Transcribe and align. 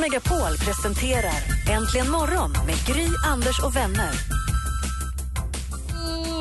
Megapol 0.00 0.56
presenterar 0.58 1.42
Äntligen 1.70 2.10
morgon 2.10 2.52
med 2.66 2.86
Gry, 2.86 3.08
Anders 3.26 3.60
och 3.62 3.76
vänner. 3.76 4.10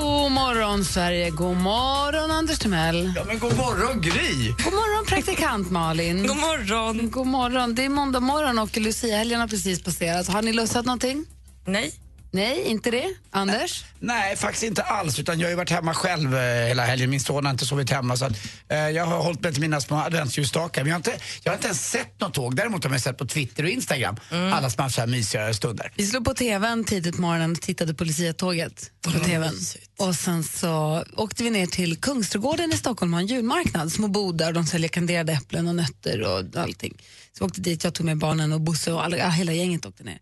God 0.02 0.32
morgon, 0.32 0.86
Sverige. 0.86 1.30
God 1.30 1.58
morgon, 1.58 2.32
Anders 2.32 2.60
Timell. 2.60 3.14
Ja, 3.16 3.24
men 3.28 3.40
god 3.40 3.58
morgon, 3.58 4.02
Gry! 4.02 4.48
God 4.64 4.74
morgon, 4.74 5.06
praktikant 5.06 5.72
Malin. 5.72 6.28
God 6.28 6.38
morgon. 6.38 7.10
God 7.12 7.28
morgon. 7.28 7.76
Det 7.76 7.86
är 7.86 7.90
måndag 7.90 8.20
morgon 8.20 8.60
och 8.60 8.78
Lucia-helgen 8.78 9.40
har 9.40 9.48
precis 9.48 9.84
passerat. 9.84 10.28
Har 10.28 10.42
ni 10.42 10.54
lussat 10.54 10.86
någonting? 10.86 11.26
Nej. 11.68 11.94
Nej, 12.32 12.64
inte 12.64 12.92
det. 12.92 13.14
Anders? 13.32 13.86
Nej, 14.00 14.36
faktiskt 14.36 14.64
inte 14.64 14.84
alls. 14.84 15.20
Utan 15.20 15.40
jag 15.40 15.48
har 15.48 15.50
ju 15.50 15.56
varit 15.56 15.70
hemma 15.70 15.94
själv 15.94 16.36
eh, 16.36 16.68
hela 16.68 16.86
helgen. 16.86 17.10
Min 17.10 17.20
son 17.20 17.46
har 17.46 17.52
inte 17.52 17.66
sovit 17.66 17.90
hemma. 17.90 18.18
Så 18.18 18.26
att, 18.26 18.34
eh, 18.70 18.78
jag 18.78 19.06
har 19.06 19.20
hållit 19.20 19.42
mig 19.42 19.52
till 19.52 19.62
mina 19.62 19.82
små 19.82 19.98
adventsljusstakar. 19.98 20.84
Men 20.84 20.90
jag 20.90 20.96
har, 20.96 21.00
inte, 21.00 21.24
jag 21.44 21.52
har 21.52 21.56
inte 21.56 21.68
ens 21.68 21.90
sett 21.92 22.20
något 22.20 22.34
tåg. 22.34 22.56
Däremot 22.56 22.84
har 22.84 22.92
jag 22.92 23.02
sett 23.02 23.18
på 23.18 23.26
Twitter 23.26 23.64
och 23.64 23.70
Instagram 23.70 24.16
alla 24.30 24.70
som 24.70 24.84
har 24.84 24.90
så 24.90 25.02
här 25.02 25.08
mysiga 25.08 25.54
stunder. 25.54 25.92
Vi 25.96 26.06
slog 26.06 26.26
på 26.26 26.34
tvn 26.34 26.84
tidigt 26.84 27.16
på 27.16 27.22
morgonen 27.22 27.52
och 27.52 27.62
tittade 27.62 27.94
på 27.94 28.04
Lucia-tåget 28.04 28.92
på 29.02 29.12
tvn. 29.12 29.54
Och 30.00 30.16
sen 30.16 30.44
så 30.44 31.04
åkte 31.16 31.44
vi 31.44 31.50
ner 31.50 31.68
till 31.68 31.98
Kungsträdgården 31.98 32.74
i 32.74 32.78
Stockholm 32.78 33.14
och 33.14 33.18
har 33.18 33.22
en 33.22 33.28
julmarknad. 33.28 33.92
Små 33.92 34.08
bodar, 34.08 34.54
de 34.54 34.66
säljer 34.66 34.90
kanderade 34.90 35.34
äpplen 35.34 35.68
och 35.68 35.76
nötter 35.76 36.22
och 36.22 36.62
allting. 36.62 36.94
Så 37.38 37.44
vi 37.44 37.48
åkte 37.48 37.62
dit, 37.62 37.84
jag 37.84 37.94
tog 37.94 38.06
med 38.06 38.18
barnen 38.18 38.54
och 38.54 38.62
Bosse 38.62 38.92
och 38.92 39.04
alla, 39.04 39.30
hela 39.30 39.54
gänget 39.54 39.86
åkte 39.86 40.04
ner. 40.04 40.20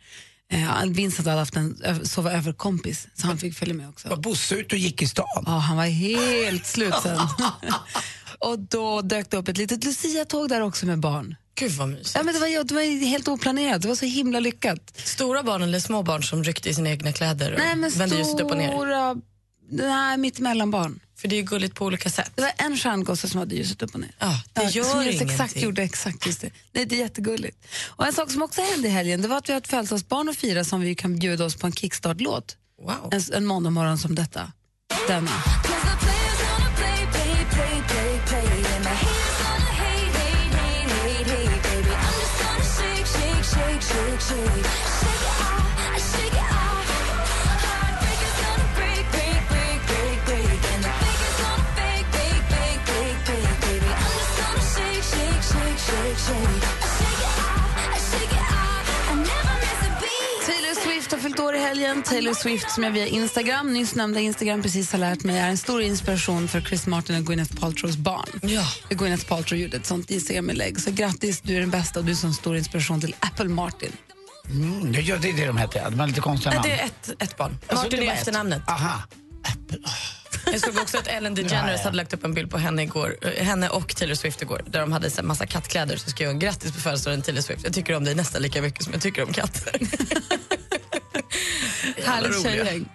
Eh, 0.54 0.86
Vincent 0.86 1.28
hade 1.28 1.40
haft 1.40 1.56
en 1.56 1.82
ö- 1.84 2.06
sova 2.06 2.32
över-kompis 2.32 3.08
så 3.16 3.28
han 3.28 3.38
fick 3.38 3.56
följa 3.58 3.74
med 3.74 3.90
också. 3.90 4.10
Var 4.10 4.18
Bosse 4.18 4.56
ute 4.56 4.76
och 4.76 4.80
gick 4.80 5.02
i 5.02 5.08
stan? 5.08 5.44
Ja, 5.46 5.52
han 5.52 5.78
var 5.78 5.86
helt 5.86 6.66
slut 6.66 6.94
sen. 7.04 7.20
och 8.40 8.60
då 8.60 9.02
dök 9.02 9.30
det 9.32 9.38
upp 9.38 9.48
ett 9.48 9.58
litet 9.58 9.84
Lucia-tåg 9.84 10.50
där 10.50 10.62
också 10.62 10.86
med 10.86 11.00
barn. 11.00 11.36
Gud 11.60 11.72
vad 11.72 11.90
mysigt. 11.90 12.12
Ja, 12.16 12.24
men 12.24 12.34
det, 12.34 12.40
var, 12.40 12.64
det 12.64 12.74
var 12.74 13.06
helt 13.06 13.28
oplanerat, 13.28 13.82
det 13.82 13.88
var 13.88 13.96
så 13.96 14.06
himla 14.06 14.40
lyckat. 14.40 14.94
Stora 15.04 15.44
barn 15.44 15.62
eller 15.64 15.80
små 15.80 16.04
barn 16.04 16.24
som 16.24 16.44
ryckte 16.44 16.70
i 16.70 16.74
sina 16.74 16.90
egna 16.90 17.12
kläder 17.14 17.52
och 17.54 17.60
Nej, 17.60 17.76
men 17.76 17.90
vände 17.92 18.16
ljuset 18.18 18.40
upp 18.42 18.52
och 18.52 18.58
ner? 18.58 18.68
stora, 18.70 19.16
nej, 19.70 20.18
mittemellan 20.18 20.72
barn. 20.72 21.00
För 21.20 21.28
det 21.28 21.36
är 21.36 21.38
ju 21.38 21.44
gulligt 21.44 21.76
på 21.76 21.86
olika 21.86 22.10
sätt. 22.10 22.32
Det 22.36 22.42
var 22.42 22.52
en 22.58 22.78
stjärngosse 22.78 23.30
som 23.30 23.40
hade 23.40 23.56
ljuset 23.56 23.82
upp 23.82 23.94
och 23.94 24.00
ner. 24.00 24.16
Ja, 24.20 24.42
det 24.54 24.64
Ja, 24.64 24.70
gör 24.70 24.84
som 24.84 25.06
just 25.06 25.14
ingenting. 25.14 25.30
exakt 25.36 25.58
gjorde 25.62 25.84
exakt 25.84 26.26
just 26.26 26.42
det. 26.42 26.50
Nej, 26.72 26.86
det 26.86 26.96
är 26.96 27.00
jättegulligt. 27.00 27.58
Och 27.88 28.08
en 28.08 28.14
sak 28.14 28.32
som 28.32 28.42
också 28.42 28.62
hände 28.62 28.88
i 28.88 28.92
helgen 28.92 29.22
det 29.22 29.28
var 29.28 29.38
att 29.38 29.50
vi 29.50 29.54
har 29.54 29.58
ett 29.62 29.68
födelsedagsbarn 29.68 30.30
att 30.30 30.38
fira 30.38 30.64
som 30.64 30.82
vi 30.82 30.96
kan 30.96 31.20
bjuda 31.20 31.46
oss 31.46 31.56
på 31.56 31.68
en 31.68 31.74
kickstart-låt. 31.74 32.58
Wow. 32.82 33.10
En, 33.12 33.22
en 33.34 33.46
måndag 33.46 33.70
morgon 33.70 33.98
som 33.98 34.16
detta. 34.16 34.52
Denna. 35.08 35.32
Taylor 60.46 60.84
Swift 60.84 61.12
har 61.12 61.20
fyllt 61.20 61.40
år 61.40 61.56
i 61.56 61.60
helgen. 61.60 62.04
Taylor 62.04 62.34
Swift 62.34 62.72
som 62.72 62.84
jag 62.84 62.92
via 62.92 63.08
Instagram, 63.08 63.74
nyss 63.74 63.96
nämnda 63.96 64.20
Instagram 64.20 64.62
precis 64.62 64.92
har 64.92 65.00
lärt 65.00 65.24
mig 65.24 65.38
är 65.38 65.50
en 65.50 65.58
stor 65.58 65.82
inspiration 65.82 66.48
för 66.48 66.62
Chris 66.62 66.88
Martin 66.88 67.16
och 67.16 67.24
Gwyneth 67.24 67.56
Paltrows 67.56 67.98
barn. 67.98 68.40
Ja. 68.42 68.64
Gwyneth 68.90 69.26
Paltrow 69.26 69.60
gjorde 69.60 69.78
ett 69.78 69.86
sånt 69.86 70.12
Instagram-inlägg. 70.12 70.80
Så 70.80 70.92
grattis, 70.92 71.42
du 71.42 71.56
är 71.56 71.60
den 71.60 71.70
bästa 71.70 72.00
och 72.00 72.06
du 72.06 72.12
är 72.12 72.26
en 72.26 72.34
stor 72.34 72.58
inspiration 72.58 73.02
till 73.02 73.16
Apple 73.20 73.50
Martin. 73.50 73.92
Mm, 74.50 74.94
ja, 74.94 75.18
det 75.18 75.30
är 75.30 75.34
det 75.34 75.46
de 75.46 75.58
heter. 75.58 75.90
De 75.90 76.00
har 76.00 76.08
lite 76.08 76.22
konstiga 76.22 76.50
Nej, 76.50 76.58
namn. 76.58 76.70
det 76.70 76.82
är 76.82 76.86
ett, 76.86 77.24
ett 77.24 77.38
barn. 77.38 77.58
Alltså, 77.68 77.86
Martin 77.86 78.04
är 78.04 78.14
efternamnet. 78.14 78.62
Aha. 78.70 79.04
Jag 80.52 80.62
såg 80.62 80.78
också 80.78 80.98
att 80.98 81.08
Ellen 81.08 81.36
DeGeneres 81.36 81.82
hade 81.82 81.98
lagt 81.98 82.14
upp 82.14 82.26
en 82.26 82.34
bild 82.34 82.52
på 82.52 82.58
henne, 82.58 82.84
igår, 82.84 83.18
eh, 83.22 83.46
henne 83.46 83.70
och 83.70 83.96
Taylor 83.96 84.16
Swift 84.16 84.42
igår 84.42 84.62
där 84.66 84.80
de 84.80 84.92
hade 84.92 85.10
en 85.18 85.28
massa 85.28 85.46
kattkläder. 85.46 85.98
Så 85.98 86.10
skrev 86.10 86.28
hon 86.28 86.40
grattis 86.40 86.72
på 86.72 86.80
födelsedagen 86.80 87.22
Taylor 87.22 87.42
Swift. 87.42 87.64
Jag 87.64 87.74
tycker 87.74 87.96
om 87.96 88.04
dig 88.04 88.16
nästan 88.16 88.42
lika 88.42 88.62
mycket 88.62 88.84
som 88.84 88.94
jag 88.94 89.02
tycker 89.02 89.24
om 89.24 89.34
katter. 89.34 89.80
Härligt 92.06 92.44
tjejgäng. 92.44 92.86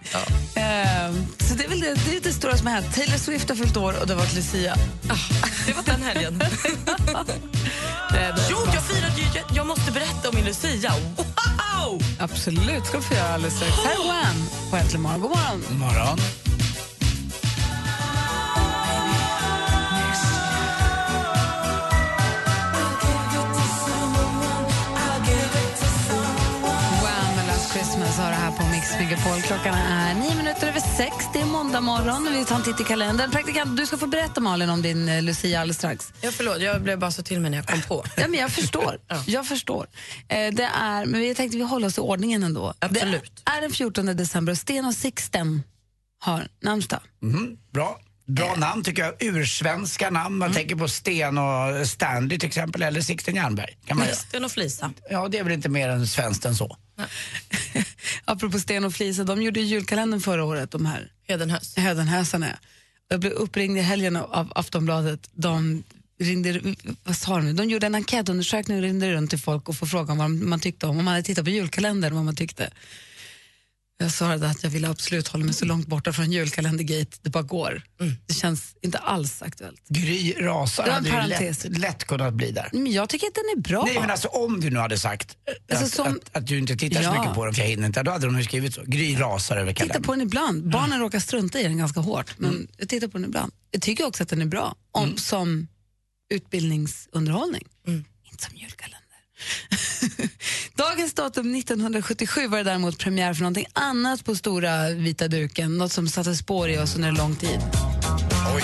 Ehm, 0.55 1.27
så 1.39 1.53
det 1.55 1.63
är 1.63 1.69
väl 1.69 1.79
det, 1.79 1.93
det, 2.05 2.15
är 2.15 2.21
det 2.21 2.33
stora 2.33 2.57
som 2.57 2.67
har 2.67 2.73
hänt. 2.73 2.95
Taylor 2.95 3.17
Swift 3.17 3.49
har 3.49 3.55
fyllt 3.55 3.77
år 3.77 3.95
och 4.01 4.07
det 4.07 4.15
var 4.15 4.23
ett 4.23 4.35
Lucia. 4.35 4.73
Ah, 5.09 5.15
det 5.67 5.73
var 5.73 5.83
den 5.83 6.03
helgen. 6.03 6.39
Det 8.11 8.17
är 8.17 8.33
det. 8.33 8.47
jo, 8.49 8.57
jag 8.73 8.83
firade 8.83 9.17
ju... 9.17 9.25
Jag, 9.35 9.43
jag 9.55 9.67
måste 9.67 9.91
berätta 9.91 10.29
om 10.29 10.35
min 10.35 10.45
Lucia. 10.45 10.93
Wow! 11.17 12.03
Absolut, 12.19 12.85
ska 12.85 12.97
vi 12.97 13.03
få 13.03 13.13
göra 13.13 13.33
alldeles 13.33 13.55
strax. 13.55 13.73
Här 13.73 13.91
är 13.91 14.07
Wham 14.07 14.47
på 14.69 14.77
Äntligen 14.77 15.01
morgon. 15.01 15.21
God 15.21 15.29
morgon. 15.29 15.63
God 15.69 15.79
morgon. 15.79 16.19
Christmas 27.83 28.17
har 28.17 28.29
det 28.29 28.35
här 28.35 28.51
på 28.51 28.67
Mix 28.67 28.91
Megapol. 28.99 29.41
Klockan 29.41 29.73
är 29.73 30.13
nio 30.13 30.35
minuter 30.35 30.67
över 30.67 30.79
sex. 30.79 31.15
Det 31.33 31.39
är 31.39 31.45
måndag 31.45 31.81
morgon 31.81 32.27
och 32.27 32.33
vi 32.33 32.45
tar 32.45 32.55
en 32.55 32.63
titt 32.63 32.81
i 32.81 32.83
kalendern. 32.83 33.31
Praktikant, 33.31 33.77
du 33.77 33.85
ska 33.85 33.97
få 33.97 34.07
berätta 34.07 34.41
Malin 34.41 34.69
om 34.69 34.81
din 34.81 35.09
eh, 35.09 35.21
Lucia 35.21 35.61
alldeles 35.61 35.77
strax. 35.77 36.13
Ja, 36.21 36.31
förlåt, 36.31 36.61
jag 36.61 36.81
blev 36.81 36.99
bara 36.99 37.11
så 37.11 37.23
till 37.23 37.39
mig 37.39 37.51
när 37.51 37.57
jag 37.57 37.67
kom 37.67 37.81
på. 37.81 38.03
Ja, 38.17 38.27
men 38.27 38.39
jag 38.39 38.51
förstår. 38.51 38.99
Jag 39.27 39.47
förstår. 39.47 39.87
Eh, 40.27 40.53
det 40.53 40.69
är, 40.81 41.05
men 41.05 41.19
vi 41.19 41.35
tänkte 41.35 41.57
vi 41.57 41.63
håller 41.63 41.87
oss 41.87 41.93
till 41.93 42.03
ordningen 42.03 42.43
ändå. 42.43 42.73
Absolut. 42.79 43.41
Det 43.45 43.51
är 43.51 43.61
den 43.61 43.71
14 43.71 44.05
december 44.05 44.51
och 44.51 44.57
Sten 44.57 44.85
och 44.85 44.93
Sixten 44.95 45.63
har 46.19 46.47
namnsdag. 46.61 46.99
Mhm, 47.21 47.57
bra. 47.73 47.99
Bra 48.25 48.55
namn 48.55 48.83
tycker 48.83 49.03
jag. 49.03 49.13
Ursvenska 49.19 50.09
namn. 50.09 50.37
Man 50.37 50.53
tänker 50.53 50.75
på 50.75 50.87
Sten 50.87 51.37
och 51.37 51.87
Stanley 51.87 52.39
till 52.39 52.47
exempel, 52.47 52.81
eller 52.81 53.01
Sixten 53.01 53.35
Jernberg. 53.35 53.77
Kan 53.85 53.97
man 53.97 54.05
göra. 54.05 54.15
Sten 54.15 54.45
och 54.45 54.51
Flisa. 54.51 54.93
Ja, 55.09 55.27
det 55.27 55.37
är 55.37 55.43
väl 55.43 55.53
inte 55.53 55.69
mer 55.69 55.89
än 55.89 56.07
svenskt 56.07 56.45
än 56.45 56.55
så. 56.55 56.77
Apropå 58.25 58.59
Sten 58.59 58.85
och 58.85 58.93
Flisa, 58.93 59.23
de 59.23 59.41
gjorde 59.41 59.61
julkalendern 59.61 60.21
förra 60.21 60.43
året, 60.43 60.71
de 60.71 60.85
här 60.85 61.11
Hedenhös. 61.27 61.77
Hedenhösarna. 61.77 62.47
Jag 63.07 63.19
blev 63.19 63.31
uppringd 63.31 63.77
i 63.77 63.81
helgen 63.81 64.15
av 64.15 64.51
Aftonbladet. 64.55 65.29
De 65.33 65.83
ringde, 66.19 66.75
vad 67.03 67.17
sa 67.17 67.35
de? 67.37 67.55
de 67.55 67.69
gjorde 67.69 67.85
en 67.85 67.95
enkätundersökning 67.95 68.77
och 68.77 68.83
ringde 68.83 69.11
runt 69.11 69.29
till 69.29 69.39
folk 69.39 69.69
och 69.69 69.75
få 69.75 69.85
frågan 69.85 70.17
vad 70.17 70.31
man 70.31 70.59
tyckte 70.59 70.85
om, 70.85 70.97
om 70.97 71.05
man 71.05 71.11
hade 71.11 71.23
tittat 71.23 71.45
på 71.45 71.51
julkalendern, 71.51 72.15
vad 72.15 72.25
man 72.25 72.35
tyckte. 72.35 72.71
Jag 74.03 74.11
svarade 74.11 74.49
att 74.49 74.63
jag 74.63 74.69
ville 74.69 74.89
absolut 74.89 75.27
hålla 75.27 75.45
mig 75.45 75.53
så 75.53 75.65
långt 75.65 75.87
borta 75.87 76.13
från 76.13 76.31
julkalendergate 76.31 77.17
det 77.21 77.29
bara 77.29 77.43
går. 77.43 77.83
Det 78.27 78.33
känns 78.33 78.75
inte 78.81 78.97
alls 78.97 79.41
aktuellt. 79.41 79.81
Gry 79.89 80.33
rasar 80.39 80.85
Det 80.85 80.91
hade 80.91 81.09
ju 81.09 81.27
lätt, 81.49 81.77
lätt 81.79 82.03
kunnat 82.03 82.33
bli 82.33 82.51
där. 82.51 82.69
Men 82.73 82.91
jag 82.91 83.09
tycker 83.09 83.27
att 83.27 83.33
den 83.35 83.43
är 83.57 83.61
bra. 83.61 83.83
Nej 83.85 83.99
men 83.99 84.11
alltså 84.11 84.27
om 84.27 84.61
du 84.61 84.69
nu 84.69 84.79
hade 84.79 84.97
sagt 84.97 85.37
Alltså, 85.71 85.85
att, 85.85 85.91
som- 85.91 86.19
att, 86.23 86.37
att 86.37 86.47
du 86.47 86.57
inte 86.59 86.75
tittar 86.75 87.01
så 87.01 87.03
Ja. 87.03 87.19
mycket 87.21 87.35
på 87.35 87.45
den 87.45 87.53
för 87.53 87.61
jag 87.61 87.69
hinner 87.69 87.85
inte, 87.87 88.03
då 88.03 88.11
hade 88.11 88.25
de 88.25 88.37
ju 88.37 88.43
skrivit 88.43 88.73
så. 88.73 88.81
Gry 88.85 89.15
rasar 89.15 89.57
över 89.57 89.73
Titta 89.73 89.79
kalendern. 89.79 90.03
på 90.03 90.11
den 90.11 90.21
ibland. 90.21 90.69
Barnen 90.71 90.99
råkar 90.99 91.19
strunta 91.19 91.59
i 91.59 91.63
den 91.63 91.77
ganska 91.77 91.99
hårt, 91.99 92.33
men 92.39 92.67
jag 92.77 92.89
tittar 92.89 93.07
på 93.07 93.17
den 93.17 93.25
ibland. 93.27 93.51
Jag 93.71 93.81
tycker 93.81 94.05
också 94.05 94.23
att 94.23 94.29
den 94.29 94.41
är 94.41 94.45
bra 94.45 94.75
om, 94.91 95.17
som 95.17 95.67
utbildningsunderhållning. 96.33 97.67
Inte 98.31 98.43
som 98.43 98.55
julkalender. 98.55 98.99
Dagens 100.75 101.13
datum 101.13 101.55
1977 101.55 102.47
var 102.47 102.57
det 102.57 102.63
däremot 102.63 102.97
premiär 102.97 103.33
för 103.33 103.41
någonting 103.41 103.65
annat 103.73 104.25
på 104.25 104.35
stora 104.35 104.89
vita 104.89 105.27
duken. 105.27 105.77
Något 105.77 105.91
som 105.91 106.07
satte 106.07 106.35
spår 106.35 106.69
i 106.69 106.77
oss 106.77 106.95
under 106.95 107.09
en 107.09 107.15
lång 107.15 107.35
tid. 107.35 107.59
Oj. 108.55 108.63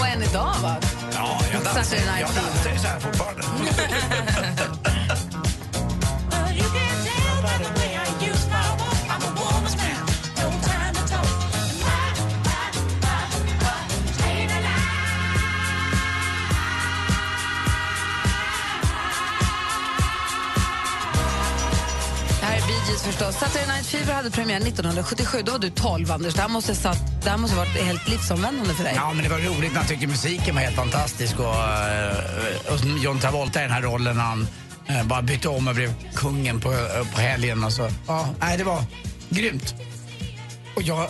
Och 0.00 0.06
än 0.06 0.22
idag 0.22 0.54
va? 0.62 0.76
Ja, 1.12 1.40
jag 1.52 1.64
dansar, 1.64 1.96
jag 2.20 2.28
dansar 2.28 2.76
så 2.78 2.86
här 2.86 3.00
fortfarande. 3.00 3.42
förstås. 23.18 23.40
Saturday 23.40 23.66
Night 23.66 23.86
Fever 23.86 24.12
hade 24.12 24.30
premiär 24.30 24.56
1977. 24.56 25.42
Då 25.42 25.52
var 25.52 25.58
du 25.58 25.70
12, 25.70 26.12
Anders. 26.12 26.34
Det 26.34 26.40
här 26.40 26.48
måste, 26.48 26.74
satt, 26.74 27.22
det 27.22 27.30
här 27.30 27.38
måste 27.38 27.56
varit 27.56 27.82
helt 27.82 28.08
livsomvändande 28.08 28.74
för 28.74 28.84
dig. 28.84 28.92
Ja, 28.96 29.12
men 29.12 29.24
det 29.24 29.30
var 29.30 29.38
roligt. 29.38 29.72
Jag 29.74 29.88
tyckte 29.88 30.06
musiken 30.06 30.54
var 30.54 30.62
helt 30.62 30.76
fantastisk. 30.76 31.38
Och, 31.38 31.54
eh, 31.54 32.72
och 32.72 32.98
John 33.02 33.18
Travolta 33.18 33.60
i 33.60 33.62
den 33.62 33.72
här 33.72 33.82
rollen, 33.82 34.16
han 34.16 34.46
eh, 34.86 35.04
bara 35.06 35.22
bytte 35.22 35.48
om 35.48 35.68
och 35.68 35.74
blev 35.74 35.94
kungen 36.14 36.60
på, 36.60 36.72
eh, 36.72 37.14
på 37.14 37.20
helgen. 37.20 37.64
Och 37.64 37.72
så. 37.72 37.88
Ja, 38.06 38.28
nej, 38.40 38.58
det 38.58 38.64
var 38.64 38.82
grymt. 39.30 39.74
Och 40.76 40.82
jag, 40.82 41.08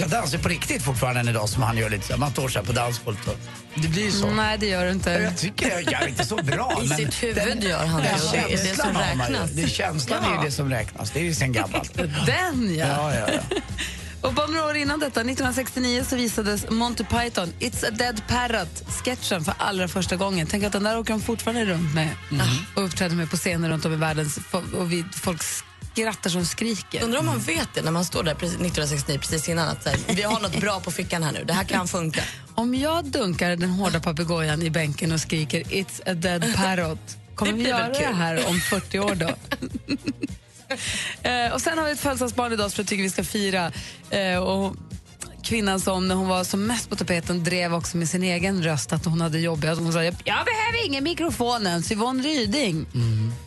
jag 0.00 0.10
dansar 0.10 0.38
på 0.38 0.48
riktigt 0.48 0.82
fortfarande 0.82 1.20
än 1.20 1.28
idag 1.28 1.48
som 1.48 1.62
han 1.62 1.76
gör 1.76 1.90
lite 1.90 2.06
så 2.06 2.12
här. 2.12 2.20
Man 2.20 2.30
står 2.32 2.48
så 2.48 2.58
här 2.58 2.66
på 2.66 2.72
dansgolvet. 2.72 3.26
och- 3.28 3.36
Det 3.74 3.88
blir 3.88 4.04
ju 4.04 4.10
så. 4.12 4.30
Nej, 4.30 4.58
det 4.58 4.66
gör 4.66 4.84
du 4.84 4.90
inte. 4.90 5.10
Jag 5.10 5.36
tycker 5.38 5.70
jag 5.70 5.92
gör 5.92 6.08
inte 6.08 6.24
så 6.26 6.36
bra. 6.36 6.80
I 6.84 6.88
men 6.88 6.98
sitt 6.98 7.22
huvud 7.22 7.64
gör 7.64 7.86
han 7.86 8.02
det. 8.02 8.16
Det 8.32 8.38
är 8.38 8.48
det 8.50 8.76
som 8.76 8.94
räknas. 8.96 9.50
Det 9.50 9.62
är 9.62 9.66
känslan 9.68 10.24
är 10.24 10.36
ju 10.38 10.44
det 10.44 10.50
som 10.52 10.70
räknas. 10.70 11.10
Det 11.10 11.20
är 11.20 11.24
ju 11.24 11.34
sen 11.34 11.52
gammalt. 11.52 11.94
Den, 12.26 12.74
ja. 12.76 12.86
Ja, 12.86 13.14
ja, 13.14 13.28
ja. 13.50 13.56
Och 14.28 14.34
bara 14.34 14.46
några 14.46 14.66
år 14.66 14.76
innan 14.76 14.98
detta, 15.00 15.20
1969, 15.20 16.04
så 16.08 16.16
visades 16.16 16.70
Monty 16.70 17.04
Python 17.04 17.52
It's 17.60 17.88
a 17.88 17.90
dead 17.90 18.22
parrot, 18.28 18.82
sketchen 19.04 19.44
för 19.44 19.54
allra 19.58 19.88
första 19.88 20.16
gången. 20.16 20.46
Tänk 20.46 20.64
att 20.64 20.72
den 20.72 20.82
där 20.82 20.98
åker 20.98 21.12
de 21.12 21.20
fortfarande 21.20 21.64
runt 21.64 21.94
med 21.94 22.08
och 22.74 22.84
uppträder 22.84 23.16
med 23.16 23.30
på 23.30 23.36
scener 23.36 23.68
runt 23.68 23.84
om 23.84 23.92
i 23.92 23.96
världen. 23.96 24.30
Och 24.76 24.92
vi, 24.92 25.04
folk 25.12 25.42
skrattar 25.92 26.30
som 26.30 26.46
skriker. 26.46 27.04
Undrar 27.04 27.20
om 27.20 27.26
man 27.26 27.38
vet 27.38 27.68
det 27.74 27.82
när 27.82 27.90
man 27.90 28.04
står 28.04 28.22
där 28.22 28.34
precis, 28.34 28.54
1969 28.54 29.18
precis 29.18 29.48
innan 29.48 29.68
att 29.68 29.82
så 29.82 29.88
här, 29.88 29.98
vi 30.08 30.22
har 30.22 30.40
något 30.40 30.60
bra 30.60 30.80
på 30.80 30.90
fickan 30.90 31.22
här 31.22 31.32
nu, 31.32 31.44
det 31.44 31.52
här 31.52 31.64
kan 31.64 31.88
funka. 31.88 32.22
Om 32.54 32.74
jag 32.74 33.04
dunkar 33.04 33.56
den 33.56 33.70
hårda 33.70 34.00
papegojan 34.00 34.62
i 34.62 34.70
bänken 34.70 35.12
och 35.12 35.20
skriker 35.20 35.62
It's 35.62 36.10
a 36.10 36.14
dead 36.14 36.54
parrot, 36.56 37.16
kommer 37.34 37.52
vi 37.52 37.68
göra 37.68 37.88
det 37.88 38.14
här 38.14 38.48
om 38.48 38.60
40 38.60 38.98
år 38.98 39.14
då? 39.14 39.28
eh, 41.28 41.52
och 41.52 41.60
sen 41.60 41.78
har 41.78 41.84
vi 41.84 41.92
ett 41.92 42.00
födelsedagsbarn 42.00 42.52
idag 42.52 42.70
som 42.70 42.82
jag 42.82 42.88
tycker 42.88 43.02
vi 43.02 43.10
ska 43.10 43.24
fira. 43.24 43.72
Eh, 44.10 44.36
och 44.36 44.76
kvinnan 45.42 45.80
som 45.80 46.08
när 46.08 46.14
hon 46.14 46.28
var 46.28 46.44
som 46.44 46.66
mest 46.66 46.90
på 46.90 46.96
tapeten 46.96 47.44
drev 47.44 47.74
också 47.74 47.96
med 47.96 48.08
sin 48.08 48.22
egen 48.22 48.62
röst 48.62 48.92
att 48.92 49.04
hon 49.04 49.20
hade 49.20 49.38
jobbiga. 49.38 49.74
Hon 49.74 49.92
sa 49.92 50.04
jag 50.04 50.14
behöver 50.24 50.86
ingen 50.86 51.04
mikrofon 51.04 51.66
ens, 51.66 51.92
Yvonne 51.92 52.22
Ryding. 52.22 52.86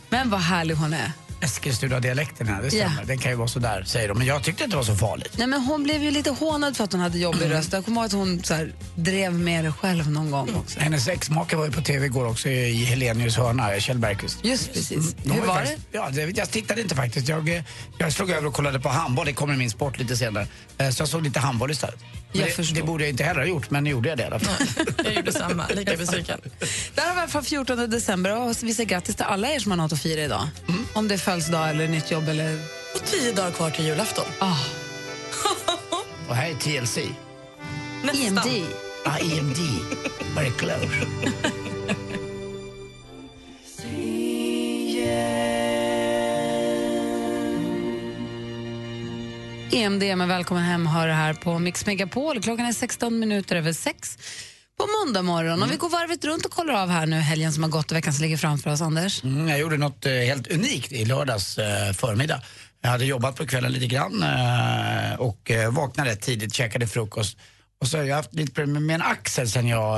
Men 0.08 0.30
vad 0.30 0.40
härlig 0.40 0.74
hon 0.74 0.92
är. 0.92 1.12
Eskilstuna-dialekten, 1.44 2.46
ja, 2.46 2.54
det 2.62 2.70
stämmer. 2.70 2.96
Ja. 3.00 3.04
Den 3.06 3.18
kan 3.18 3.30
ju 3.30 3.36
vara 3.36 3.48
så 3.48 3.58
där, 3.58 3.84
säger 3.84 4.08
de. 4.08 4.18
Men 4.18 4.26
jag 4.26 4.42
tyckte 4.42 4.64
inte 4.64 4.72
det 4.74 4.76
var 4.76 4.84
så 4.84 4.94
farligt. 4.96 5.32
Nej, 5.38 5.46
men 5.46 5.60
hon 5.60 5.82
blev 5.82 6.02
ju 6.02 6.10
lite 6.10 6.30
hånad 6.30 6.76
för 6.76 6.84
att 6.84 6.92
hon 6.92 7.00
hade 7.00 7.18
jobbig 7.18 7.50
röst. 7.50 7.72
Jag 7.72 7.84
kommer 7.84 8.00
ihåg 8.00 8.06
att 8.06 8.12
hon 8.12 8.42
så 8.44 8.54
här, 8.54 8.72
drev 8.94 9.32
med 9.34 9.64
det 9.64 9.72
själv 9.72 10.10
någon 10.10 10.30
gång 10.30 10.54
också. 10.54 10.80
Hennes 10.80 11.08
exmake 11.08 11.56
var 11.56 11.64
ju 11.64 11.72
på 11.72 11.80
tv 11.82 12.06
igår 12.06 12.26
också 12.26 12.48
i 12.48 12.84
Helenius 12.84 13.36
hörna, 13.36 13.80
Kjell 13.80 13.98
Bergqvist. 13.98 14.38
Just 14.42 14.72
precis. 14.72 15.14
De 15.22 15.30
Hur 15.30 15.40
ju 15.40 15.46
var 15.46 15.54
faktiskt, 15.54 15.78
Ja, 15.92 16.10
det, 16.12 16.36
jag 16.36 16.50
tittade 16.50 16.80
inte 16.80 16.94
faktiskt. 16.94 17.28
Jag, 17.28 17.48
eh, 17.56 17.62
jag 17.98 18.12
slog 18.12 18.30
över 18.30 18.46
och 18.46 18.54
kollade 18.54 18.80
på 18.80 18.88
handboll. 18.88 19.26
Det 19.26 19.32
kommer 19.32 19.54
i 19.54 19.56
min 19.56 19.70
sport 19.70 19.98
lite 19.98 20.16
senare. 20.16 20.46
Eh, 20.78 20.90
Så 20.90 21.02
jag 21.02 21.08
såg 21.08 21.22
lite 21.22 21.40
handboll 21.40 21.70
istället. 21.70 21.98
Det, 22.32 22.74
det 22.74 22.82
borde 22.82 23.04
jag 23.04 23.10
inte 23.10 23.24
heller 23.24 23.40
ha 23.40 23.46
gjort, 23.46 23.70
men 23.70 23.84
nu 23.84 23.90
gjorde 23.90 24.08
jag 24.08 24.18
det 24.18 24.22
i 24.22 24.26
alla 24.26 24.38
fall. 24.38 24.66
Jag 25.04 25.14
gjorde 25.14 25.32
samma, 25.32 25.66
lika 25.68 25.96
besviken. 25.96 26.40
Vi 26.60 26.66
i 27.02 27.04
alla 27.04 27.28
fall 27.28 27.42
14 27.42 27.90
december 27.90 28.36
och 28.40 28.56
vi 28.62 28.74
säger 28.74 28.88
grattis 28.88 29.16
till 29.16 29.24
alla 29.24 29.48
er 29.48 29.58
som 29.58 29.70
har 29.70 29.76
något 29.76 29.92
att 29.92 30.02
fira 30.02 30.20
idag. 30.20 30.48
Om 30.94 31.08
det 31.08 31.14
är 31.14 31.18
födelsedag 31.18 31.70
eller 31.70 31.88
nytt 31.88 32.10
jobb 32.10 32.28
eller... 32.28 32.58
Och 32.94 33.04
tio 33.04 33.32
dagar 33.32 33.50
kvar 33.50 33.70
till 33.70 33.84
julafton. 33.84 34.24
Ah, 34.38 34.56
Och 36.28 36.34
här 36.34 36.50
är 36.50 36.54
TLC. 36.54 36.98
Nästan. 38.04 38.48
EMD. 38.48 38.66
Ah, 39.04 39.18
EMD. 39.18 39.58
Very 40.36 40.50
close. 40.50 41.06
EMD 49.72 50.16
med 50.16 50.28
Välkommen 50.28 50.64
hem 50.64 50.86
hör 50.86 51.08
det 51.08 51.14
här 51.14 51.34
på 51.34 51.58
Mix 51.58 51.86
Megapol. 51.86 52.42
Klockan 52.42 52.66
är 52.66 52.72
16 52.72 53.18
minuter 53.18 53.56
över 53.56 53.72
sex 53.72 54.18
på 54.84 55.04
måndag 55.04 55.22
morgon. 55.22 55.62
Och 55.62 55.72
vi 55.72 55.76
går 55.76 55.88
varvet 55.88 56.24
runt 56.24 56.44
och 56.44 56.50
kollar 56.50 56.74
av 56.74 56.88
här 56.88 57.06
nu 57.06 57.16
helgen 57.16 57.52
som 57.52 57.62
har 57.62 57.70
gått 57.70 57.90
och 57.90 57.96
veckan 57.96 58.12
som 58.12 58.22
ligger 58.22 58.36
framför 58.36 58.70
oss, 58.70 58.80
Anders. 58.80 59.24
Mm, 59.24 59.48
jag 59.48 59.58
gjorde 59.58 59.76
något 59.76 60.06
eh, 60.06 60.12
helt 60.12 60.46
unikt 60.46 60.92
i 60.92 61.04
lördags 61.04 61.58
eh, 61.58 61.92
förmiddag. 61.92 62.42
Jag 62.82 62.90
hade 62.90 63.04
jobbat 63.04 63.36
på 63.36 63.46
kvällen 63.46 63.72
lite 63.72 63.86
grann 63.86 64.22
eh, 64.22 65.14
och 65.18 65.50
vaknade 65.70 66.10
rätt 66.10 66.20
tidigt, 66.20 66.54
käkade 66.54 66.86
frukost. 66.86 67.38
Och 67.80 67.88
så 67.88 67.96
har 67.96 68.04
jag 68.04 68.16
haft 68.16 68.34
lite 68.34 68.52
problem 68.52 68.86
med 68.86 68.94
en 68.94 69.02
axel 69.02 69.48
sen 69.48 69.68
jag 69.68 69.96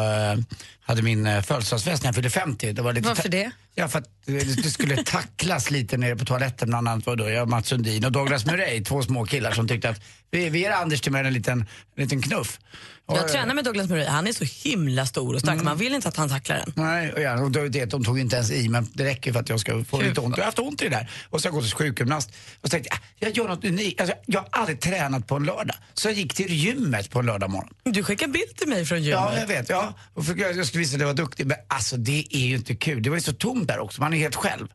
hade 0.87 1.03
min 1.03 1.27
eh, 1.27 1.43
födelsedagsfest 1.43 2.03
när 2.03 2.09
jag 2.09 2.15
fyllde 2.15 2.31
50. 2.31 2.73
Det 2.73 2.83
var 2.83 2.93
lite 2.93 3.09
Varför 3.09 3.29
det? 3.29 3.51
Ja, 3.75 3.89
för 3.89 3.99
att 3.99 4.07
eh, 4.29 4.35
det 4.35 4.71
skulle 4.71 4.97
tacklas 5.05 5.71
lite 5.71 5.97
nere 5.97 6.17
på 6.17 6.25
toaletten. 6.25 6.69
Bland 6.69 6.89
annat 6.89 7.07
var 7.07 7.17
då 7.17 7.31
jag, 7.31 7.49
Mats 7.49 7.69
Sundin 7.69 8.05
och 8.05 8.13
Douglas 8.13 8.47
Murray, 8.47 8.85
två 8.85 9.03
små 9.03 9.25
killar 9.25 9.53
som 9.53 9.69
tyckte 9.69 9.89
att 9.89 10.03
vi, 10.31 10.51
vi 10.51 10.59
ger 10.59 10.71
Anders 10.71 11.01
till 11.01 11.13
mig 11.13 11.27
en 11.27 11.33
liten, 11.33 11.61
en 11.97 12.03
liten 12.03 12.23
knuff. 12.23 12.59
Och, 13.07 13.17
Jag 13.17 13.29
tränar 13.29 13.55
med 13.55 13.65
Douglas 13.65 13.89
Murray, 13.89 14.07
han 14.07 14.27
är 14.27 14.33
så 14.33 14.69
himla 14.69 15.07
stor 15.07 15.35
och 15.35 15.41
stark, 15.41 15.63
man 15.63 15.77
vill 15.77 15.95
inte 15.95 16.09
att 16.09 16.17
han 16.17 16.29
tacklar 16.29 16.57
en. 16.57 16.73
Nej, 16.77 17.13
och 17.13 17.21
ja, 17.21 17.41
och 17.41 17.51
då, 17.51 17.69
det, 17.69 17.85
de 17.85 18.05
tog 18.05 18.19
inte 18.19 18.37
ens 18.37 18.51
i, 18.51 18.69
men 18.69 18.89
det 18.93 19.05
räcker 19.05 19.33
för 19.33 19.41
att 19.41 19.49
jag 19.49 19.61
ska 19.61 19.85
få 19.85 20.01
lite 20.01 20.21
ont. 20.21 20.37
Jag 20.37 20.43
har 20.43 20.47
haft 20.47 20.59
ont 20.59 20.83
i 20.83 20.85
det 20.85 20.91
där. 20.91 21.11
Och 21.31 21.41
så 21.41 21.49
har 21.49 21.53
jag 21.53 21.55
gått 21.55 21.65
till 21.65 21.77
sjukgymnast 21.77 22.33
och 22.61 22.71
tänkte 22.71 22.89
jag, 22.93 22.99
ah, 22.99 23.03
jag 23.19 23.37
gör 23.37 23.49
något 23.49 23.65
unikt. 23.65 24.01
Alltså, 24.01 24.17
jag 24.27 24.41
har 24.41 24.49
aldrig 24.51 24.81
tränat 24.81 25.27
på 25.27 25.37
en 25.37 25.45
lördag. 25.45 25.77
Så 25.95 26.09
jag 26.09 26.15
gick 26.15 26.35
till 26.35 26.53
gymmet 26.53 27.11
på 27.11 27.19
en 27.19 27.27
lördag 27.27 27.51
morgon. 27.51 27.75
Du 27.85 28.03
skickar 28.03 28.27
bild 28.27 28.57
till 28.57 28.69
mig 28.69 28.85
från 28.85 29.03
gymmet. 29.03 29.21
Ja, 29.21 29.39
jag 29.41 29.47
vet. 29.47 29.69
Ja. 29.69 29.95
Och 30.15 30.27
för, 30.27 30.35
jag 30.35 30.57
jag 30.57 30.67
skulle 30.77 30.85
visa 30.85 30.95
att 30.97 31.01
jag 31.01 31.07
var 31.07 31.15
duktig, 31.15 31.47
men 31.47 31.57
alltså 31.69 31.97
det 31.97 32.25
är 32.31 32.47
ju 32.47 32.57
inte 32.57 32.75
kul. 32.77 33.03
Det 33.03 33.11
var 33.11 33.17
ju 33.17 33.23
så 33.23 33.33
tomt 33.33 33.69
där 33.69 33.79
också, 33.79 34.01
man 34.01 34.15
är 34.15 34.19
helt 34.19 34.35
själv. 34.37 34.69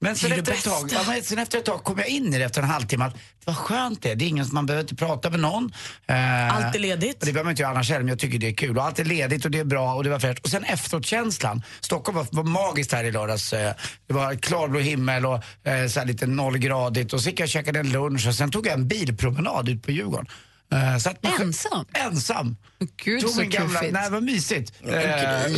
Men 0.00 0.16
sen 0.16 0.30
Det 0.30 0.36
efter, 0.36 0.52
det 0.52 0.58
ett 0.58 0.64
tag, 0.64 0.90
ja, 0.92 1.22
sen 1.22 1.38
efter 1.38 1.58
ett 1.58 1.64
tag 1.64 1.84
kom 1.84 1.98
jag 1.98 2.08
in 2.08 2.34
i 2.34 2.38
det 2.38 2.44
efter 2.44 2.62
en 2.62 2.68
halvtimme 2.68 3.04
att 3.04 3.14
det 3.14 3.20
var 3.46 3.54
skönt 3.54 4.02
det. 4.02 4.14
Det 4.14 4.24
är 4.24 4.28
ingen, 4.28 4.46
man 4.52 4.66
behöver 4.66 4.82
inte 4.82 4.94
prata 4.94 5.30
med 5.30 5.40
någon. 5.40 5.72
Eh, 6.06 6.56
Allt 6.56 6.74
är 6.74 6.78
ledigt. 6.78 7.20
Det 7.20 7.26
behöver 7.26 7.44
man 7.44 7.50
inte 7.50 7.62
göra 7.62 7.72
annars 7.72 7.88
heller, 7.90 8.00
men 8.00 8.08
jag 8.08 8.18
tycker 8.18 8.38
det 8.38 8.48
är 8.48 8.52
kul. 8.54 8.78
Och 8.78 8.84
allt 8.84 8.98
är 8.98 9.04
ledigt 9.04 9.44
och 9.44 9.50
det 9.50 9.58
är 9.58 9.64
bra 9.64 9.94
och 9.94 10.04
det 10.04 10.10
var 10.10 10.18
fräscht. 10.18 10.38
Och 10.44 10.50
sen 10.50 10.64
efteråt-känslan. 10.64 11.62
Stockholm 11.80 12.16
var, 12.18 12.26
var 12.30 12.42
magiskt 12.44 12.92
här 12.92 13.04
i 13.04 13.10
lördags. 13.12 13.52
Eh, 13.52 13.74
Det 14.06 14.14
var 14.14 14.34
klarblå 14.34 14.78
himmel 14.80 15.26
och 15.26 15.66
eh, 15.68 15.86
så 15.88 16.04
lite 16.04 16.26
nollgradigt. 16.26 17.12
Och 17.12 17.20
så 17.20 17.28
gick 17.28 17.40
jag 17.40 17.44
och 17.46 17.50
käkade 17.50 17.78
en 17.80 17.92
lunch 17.92 18.26
och 18.28 18.34
sen 18.34 18.50
tog 18.50 18.66
jag 18.66 18.72
en 18.74 18.88
bilpromenad 18.88 19.68
ut 19.68 19.82
på 19.82 19.90
Djurgården. 19.90 20.26
Eh, 20.72 20.98
satt 20.98 21.22
mig 21.22 21.32
själv- 21.32 21.46
Ensam? 21.48 21.84
Ensam. 21.92 22.56
Gud, 23.04 23.20
Tog 23.20 23.30
så 23.30 23.40
min 23.40 23.50
gamla, 23.50 23.78
kuffigt. 23.78 23.92
nej, 23.92 24.10
vad 24.10 24.22
mysigt. 24.22 24.72
Eh, 24.82 24.88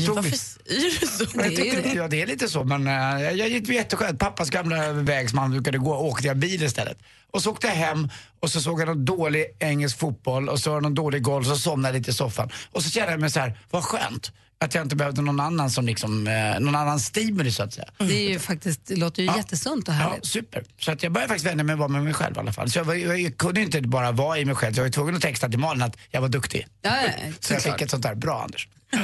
tog 0.06 0.14
varför 0.16 0.30
säger 0.30 1.00
du 1.00 1.06
så? 1.06 1.24
jag 1.34 1.42
Det 1.42 1.44
är 1.46 1.50
ju 1.50 1.56
tyckte, 1.56 1.80
det. 1.88 1.94
ja, 1.94 2.08
det 2.08 2.22
är 2.22 2.26
lite 2.26 2.48
så, 2.48 2.64
men 2.64 2.86
uh, 2.86 3.22
jag 3.32 3.48
gick 3.48 3.68
jätteskönt. 3.68 4.18
Pappas 4.18 4.50
gamla 4.50 4.92
väg 4.92 5.30
som 5.30 5.38
han 5.38 5.50
brukade 5.50 5.78
gå, 5.78 5.94
åkte 5.96 6.26
jag 6.26 6.36
bil 6.36 6.62
istället. 6.62 6.98
Och 7.32 7.42
så 7.42 7.50
åkte 7.50 7.66
jag 7.66 7.74
hem 7.74 8.08
och 8.40 8.50
så 8.50 8.60
såg 8.60 8.80
jag 8.80 8.86
någon 8.88 9.04
dålig 9.04 9.44
engelsk 9.58 9.98
fotboll 9.98 10.48
och 10.48 10.58
så 10.60 10.80
någon 10.80 10.94
dålig 10.94 11.22
golf 11.22 11.46
och 11.50 11.56
så 11.56 11.62
somnade 11.62 11.94
jag 11.94 11.98
lite 12.00 12.10
i 12.10 12.14
soffan. 12.14 12.50
Och 12.72 12.82
så 12.82 12.90
kände 12.90 13.10
jag 13.10 13.20
mig 13.20 13.30
så 13.30 13.40
här, 13.40 13.58
vad 13.70 13.84
skönt. 13.84 14.32
Att 14.58 14.74
jag 14.74 14.82
inte 14.84 14.96
behövde 14.96 15.22
någon 15.22 15.40
annan 15.40 15.70
som 15.70 15.86
liksom, 15.86 16.26
eh, 16.26 16.60
någon 16.60 16.74
annan 16.74 17.00
stimuli 17.00 17.52
så 17.52 17.62
att 17.62 17.72
säga. 17.74 17.88
Det, 17.98 18.26
är 18.26 18.28
ju 18.30 18.38
faktiskt, 18.38 18.80
det 18.86 18.96
låter 18.96 19.22
ju 19.22 19.28
Ja. 19.28 19.36
jättesunt 19.36 19.88
och 19.88 19.94
Ja, 19.94 19.98
härligt. 19.98 20.26
super. 20.26 20.64
Så 20.78 20.92
att 20.92 21.02
jag 21.02 21.12
började 21.12 21.28
faktiskt 21.28 21.46
vänja 21.46 21.64
mig 21.64 21.72
att 21.72 21.78
vara 21.78 21.88
med 21.88 22.04
mig 22.04 22.14
själv 22.14 22.36
i 22.36 22.38
alla 22.38 22.52
fall. 22.52 22.70
Så 22.70 22.78
jag, 22.78 22.84
var, 22.84 22.94
jag, 22.94 23.36
kunde 23.38 23.60
inte 23.60 23.80
bara 23.82 24.12
vara 24.12 24.38
i 24.38 24.44
mig 24.44 24.54
själv, 24.54 24.76
jag 24.76 24.84
var 24.84 24.90
tvungen 24.90 25.14
att 25.16 25.22
texta 25.22 25.48
till 25.48 25.58
Malin 25.58 25.82
att 25.82 25.96
jag 26.10 26.20
var 26.20 26.28
duktig. 26.28 26.66
Ja, 26.82 26.96
ja, 27.02 27.32
Så 27.40 27.52
jag 27.52 27.62
fick 27.62 27.80
ett 27.80 27.90
sånt 27.90 28.02
där, 28.02 28.14
bra 28.14 28.42
Anders. 28.42 28.68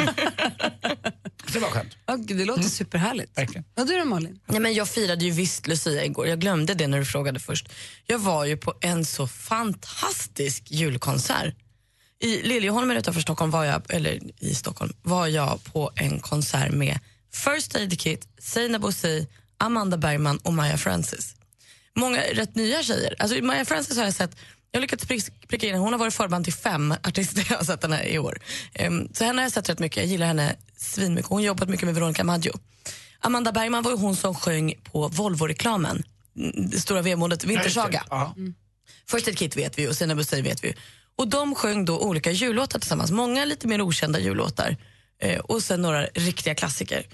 så 1.47 1.53
det 1.53 1.59
var 1.59 1.69
skönt. 1.69 1.97
Ja, 2.07 2.17
det 2.17 2.45
låter 2.45 2.63
superhärligt. 2.63 3.39
Verkligen. 3.39 3.65
Och 3.77 3.87
du 3.87 3.99
då 3.99 4.05
Malin? 4.05 4.41
Nej, 4.47 4.61
men 4.61 4.75
jag 4.75 4.89
firade 4.89 5.25
ju 5.25 5.31
visst 5.31 5.67
Lucia 5.67 6.05
igår. 6.05 6.27
Jag 6.27 6.41
glömde 6.41 6.75
det 6.75 6.87
när 6.87 6.99
du 6.99 7.05
frågade 7.05 7.41
först. 7.41 7.69
Jag 8.07 8.19
var 8.19 8.45
ju 8.45 8.57
på 8.57 8.75
en 8.81 9.05
så 9.05 9.27
fantastisk 9.29 10.63
julkonsert. 10.71 11.55
I 12.23 12.43
Liljeholmen 12.43 12.97
utanför 12.97 13.21
Stockholm 13.21 13.51
var 13.51 13.65
jag, 13.65 13.83
eller 13.89 14.19
i 14.39 14.55
Stockholm, 14.55 14.93
var 15.03 15.27
jag 15.27 15.65
på 15.65 15.91
en 15.97 16.21
konsert 16.21 16.73
med 16.73 16.99
First 17.33 17.77
Aid 17.77 18.01
Kit, 18.01 18.29
Seinabo 18.39 18.87
Bosi, 18.87 19.27
Amanda 19.59 19.97
Bergman 19.97 20.39
och 20.39 20.53
Maya 20.55 20.79
Francis. 20.79 21.35
Många 21.97 22.21
rätt 22.21 22.55
nya 22.55 22.83
tjejer. 22.83 23.15
Alltså 23.19 23.43
Maya 23.45 23.65
Francis 23.65 23.97
har 23.97 24.05
jag 24.05 24.15
sett 24.15 24.37
jag 24.71 24.79
har 24.79 24.83
lyckats 24.83 25.05
prick- 25.07 25.31
pricka 25.49 25.67
in 25.67 25.75
Hon 25.75 25.93
har 25.93 25.99
varit 26.01 26.15
förband 26.15 26.45
till 26.45 26.55
fem 26.55 26.95
artister 27.05 27.47
jag 27.51 27.57
har 27.57 27.65
sett 27.65 27.83
henne 27.83 28.05
i 28.05 28.19
år. 28.19 28.39
Ehm, 28.75 29.09
så 29.15 29.25
henne 29.25 29.39
har 29.39 29.45
jag 29.45 29.53
sett 29.53 29.69
rätt 29.69 29.79
mycket. 29.79 29.97
Jag 29.97 30.07
gillar 30.07 30.27
henne 30.27 30.57
svinmycket. 30.77 31.29
Hon 31.29 31.39
har 31.39 31.45
jobbat 31.47 31.69
mycket 31.69 31.87
med 31.87 31.95
Veronica 31.95 32.25
Maggio. 32.25 32.53
Amanda 33.21 33.53
Bergman 33.53 33.83
var 33.83 33.91
ju 33.91 33.97
hon 33.97 34.17
som 34.17 34.35
sjöng 34.35 34.75
på 34.85 35.09
Volvo-reklamen. 35.09 36.03
Mm, 36.39 36.71
Det 36.71 36.81
stora 36.81 37.03
vemodet 37.03 37.45
Vintersaga. 37.45 38.05
Ja. 38.11 38.35
First 39.11 39.29
Aid 39.29 39.39
Kit 39.39 39.57
vet 39.57 39.79
vi 39.79 39.89
och 39.89 39.97
Sina 39.97 40.15
Bussey 40.15 40.43
vet 40.43 40.65
vi. 40.65 40.75
Och 41.17 41.29
de 41.29 41.55
sjöng 41.55 41.85
då 41.85 41.99
olika 42.01 42.31
jullåtar 42.31 42.79
tillsammans. 42.79 43.11
Många 43.11 43.45
lite 43.45 43.67
mer 43.69 43.81
okända 43.81 44.19
jullåtar 44.21 44.77
eh, 45.23 45.39
och 45.39 45.63
sen 45.63 45.83
några 45.83 46.05
riktiga 46.07 46.55
klassiker. 46.55 47.07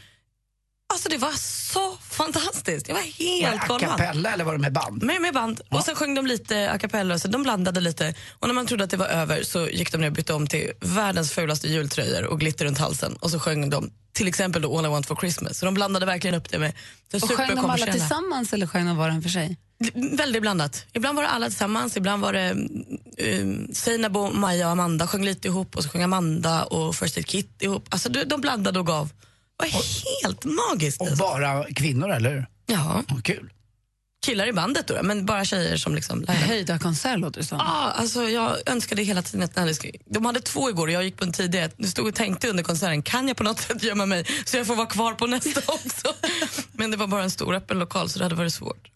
Alltså 0.92 1.08
det 1.08 1.16
var 1.16 1.32
så 1.72 1.96
fantastiskt. 2.10 2.88
Jag 2.88 2.94
var 2.94 3.02
Var 3.02 3.08
helt 3.40 3.60
det 3.60 3.62
a 3.62 3.66
golvad. 3.68 3.90
cappella 3.90 4.32
eller 4.32 4.44
var 4.44 4.52
det 4.52 4.58
med 4.58 4.72
band? 4.72 5.02
Med, 5.02 5.20
med 5.20 5.34
band. 5.34 5.60
Och 5.70 5.84
sen 5.84 5.94
sjöng 5.94 6.14
de 6.14 6.26
lite 6.26 6.70
a 6.70 6.78
cappella, 6.78 7.18
så 7.18 7.28
de 7.28 7.42
blandade 7.42 7.80
lite. 7.80 8.14
Och 8.30 8.46
när 8.48 8.54
man 8.54 8.66
trodde 8.66 8.84
att 8.84 8.90
det 8.90 8.96
var 8.96 9.06
över 9.06 9.42
så 9.42 9.68
gick 9.68 9.92
de 9.92 9.98
ner 10.00 10.06
och 10.06 10.12
bytte 10.12 10.34
om 10.34 10.46
till 10.46 10.72
världens 10.80 11.32
fulaste 11.32 11.68
jultröjor 11.68 12.24
och 12.24 12.40
glitter 12.40 12.64
runt 12.64 12.78
halsen. 12.78 13.16
Och 13.20 13.30
så 13.30 13.40
sjöng 13.40 13.70
de 13.70 13.90
till 14.12 14.28
exempel 14.28 14.62
då 14.62 14.78
All 14.78 14.84
I 14.84 14.88
want 14.88 15.06
for 15.06 15.16
Christmas. 15.16 15.58
Så 15.58 15.64
de 15.64 15.74
blandade 15.74 16.06
verkligen 16.06 16.34
upp 16.36 16.50
det 16.50 16.58
med 16.58 16.72
det 17.10 17.22
Och 17.22 17.30
sjöng 17.30 17.54
de 17.54 17.70
alla 17.70 17.86
tillsammans 17.92 18.52
eller 18.52 18.66
sjöng 18.66 18.86
de 18.86 18.96
var 18.96 19.08
och 19.08 19.14
en 19.14 19.22
för 19.22 19.28
sig? 19.30 19.56
Väldigt 19.94 20.42
blandat. 20.42 20.86
Ibland 20.92 21.16
var 21.16 21.22
det 21.22 21.28
alla 21.28 21.46
tillsammans, 21.46 21.96
ibland 21.96 22.22
var 22.22 22.32
det 22.32 22.50
um, 23.40 23.68
Seinabo, 23.72 24.30
Maja 24.30 24.66
och 24.66 24.72
Amanda 24.72 25.06
sjöng 25.06 25.24
lite 25.24 25.48
ihop 25.48 25.76
och 25.76 25.82
så 25.82 25.88
sjöng 25.88 26.02
Amanda 26.02 26.64
och 26.64 26.94
First 26.94 27.16
Aid 27.16 27.26
Kit 27.26 27.62
ihop. 27.62 27.86
Alltså 27.88 28.08
de, 28.08 28.24
de 28.24 28.40
blandade 28.40 28.80
och 28.80 28.86
gav. 28.86 29.08
Det 29.58 29.64
var 29.64 29.70
helt 30.22 30.44
magiskt. 30.44 31.00
Och 31.00 31.06
alltså. 31.06 31.24
bara 31.24 31.64
kvinnor, 31.64 32.10
eller 32.10 32.30
hur? 32.30 32.46
Ja, 32.66 33.02
Ja, 33.08 33.16
Kul. 33.24 33.50
Killar 34.26 34.46
i 34.46 34.52
bandet 34.52 34.86
då, 34.88 34.98
men 35.02 35.26
bara 35.26 35.44
tjejer 35.44 35.76
som 35.76 35.94
liksom... 35.94 36.24
Höjda 36.28 36.78
konsert 36.78 37.18
låter 37.18 37.40
det 37.40 37.46
som. 37.46 37.60
Ah, 37.60 37.90
alltså 37.90 38.22
jag 38.28 38.56
önskade 38.66 39.02
hela 39.02 39.22
tiden 39.22 39.42
att 39.42 39.54
det 39.54 39.74
skulle- 39.74 39.92
De 40.06 40.24
hade 40.26 40.40
två 40.40 40.70
igår 40.70 40.86
och 40.86 40.92
jag 40.92 41.04
gick 41.04 41.16
på 41.16 41.24
en 41.24 41.32
tidigare. 41.32 41.70
Jag 41.76 41.88
stod 41.88 42.06
och 42.08 42.14
tänkte 42.14 42.48
under 42.48 42.62
konserten, 42.64 43.02
kan 43.02 43.28
jag 43.28 43.36
på 43.36 43.44
något 43.44 43.60
sätt 43.60 43.82
gömma 43.82 44.06
mig 44.06 44.24
så 44.44 44.56
jag 44.56 44.66
får 44.66 44.76
vara 44.76 44.86
kvar 44.86 45.12
på 45.14 45.26
nästa 45.26 45.60
också? 45.72 46.14
Men 46.72 46.90
det 46.90 46.96
var 46.96 47.06
bara 47.06 47.22
en 47.22 47.30
stor 47.30 47.54
öppen 47.54 47.78
lokal 47.78 48.08
så 48.10 48.18
det 48.18 48.24
hade 48.24 48.34
varit 48.34 48.54
svårt. 48.54 48.88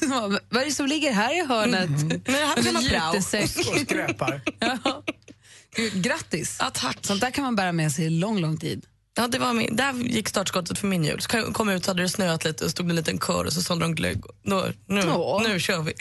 Vad 0.48 0.60
är 0.62 0.64
det 0.64 0.70
som 0.72 0.86
ligger 0.86 1.12
här 1.12 1.44
i 1.44 1.46
hörnet? 1.46 1.90
Men 1.90 2.08
det 2.24 2.32
här 2.32 2.54
kan 2.62 2.74
man. 2.74 3.16
Och 3.16 3.80
skräpar. 3.80 4.40
Ja. 4.58 5.02
Grattis! 5.94 6.56
Ja, 6.60 6.70
tack. 6.74 6.98
Sånt 7.00 7.20
där 7.20 7.30
kan 7.30 7.44
man 7.44 7.56
bära 7.56 7.72
med 7.72 7.92
sig 7.92 8.04
i 8.06 8.10
lång, 8.10 8.38
lång 8.40 8.56
tid. 8.58 8.84
Ja, 9.18 9.28
det 9.28 9.38
var 9.38 9.52
min, 9.52 9.76
där 9.76 9.92
gick 9.94 10.28
startskottet 10.28 10.78
för 10.78 10.86
min 10.86 11.04
jul. 11.04 11.20
Så 11.20 11.28
kom- 11.52 11.68
ut 11.68 11.84
så 11.84 11.90
hade 11.90 12.02
det 12.02 12.08
snöat 12.08 12.44
lite 12.44 12.64
och 12.64 12.70
stod 12.70 12.90
en 12.90 12.96
liten 12.96 13.18
kör 13.18 13.44
och 13.44 13.52
så 13.52 13.62
sålde 13.62 13.84
de 13.84 13.94
glögg. 13.94 14.22
Då, 14.44 14.66
nu, 14.88 15.02
Åh. 15.10 15.42
nu 15.42 15.60
kör 15.60 15.82
vi. 15.82 15.92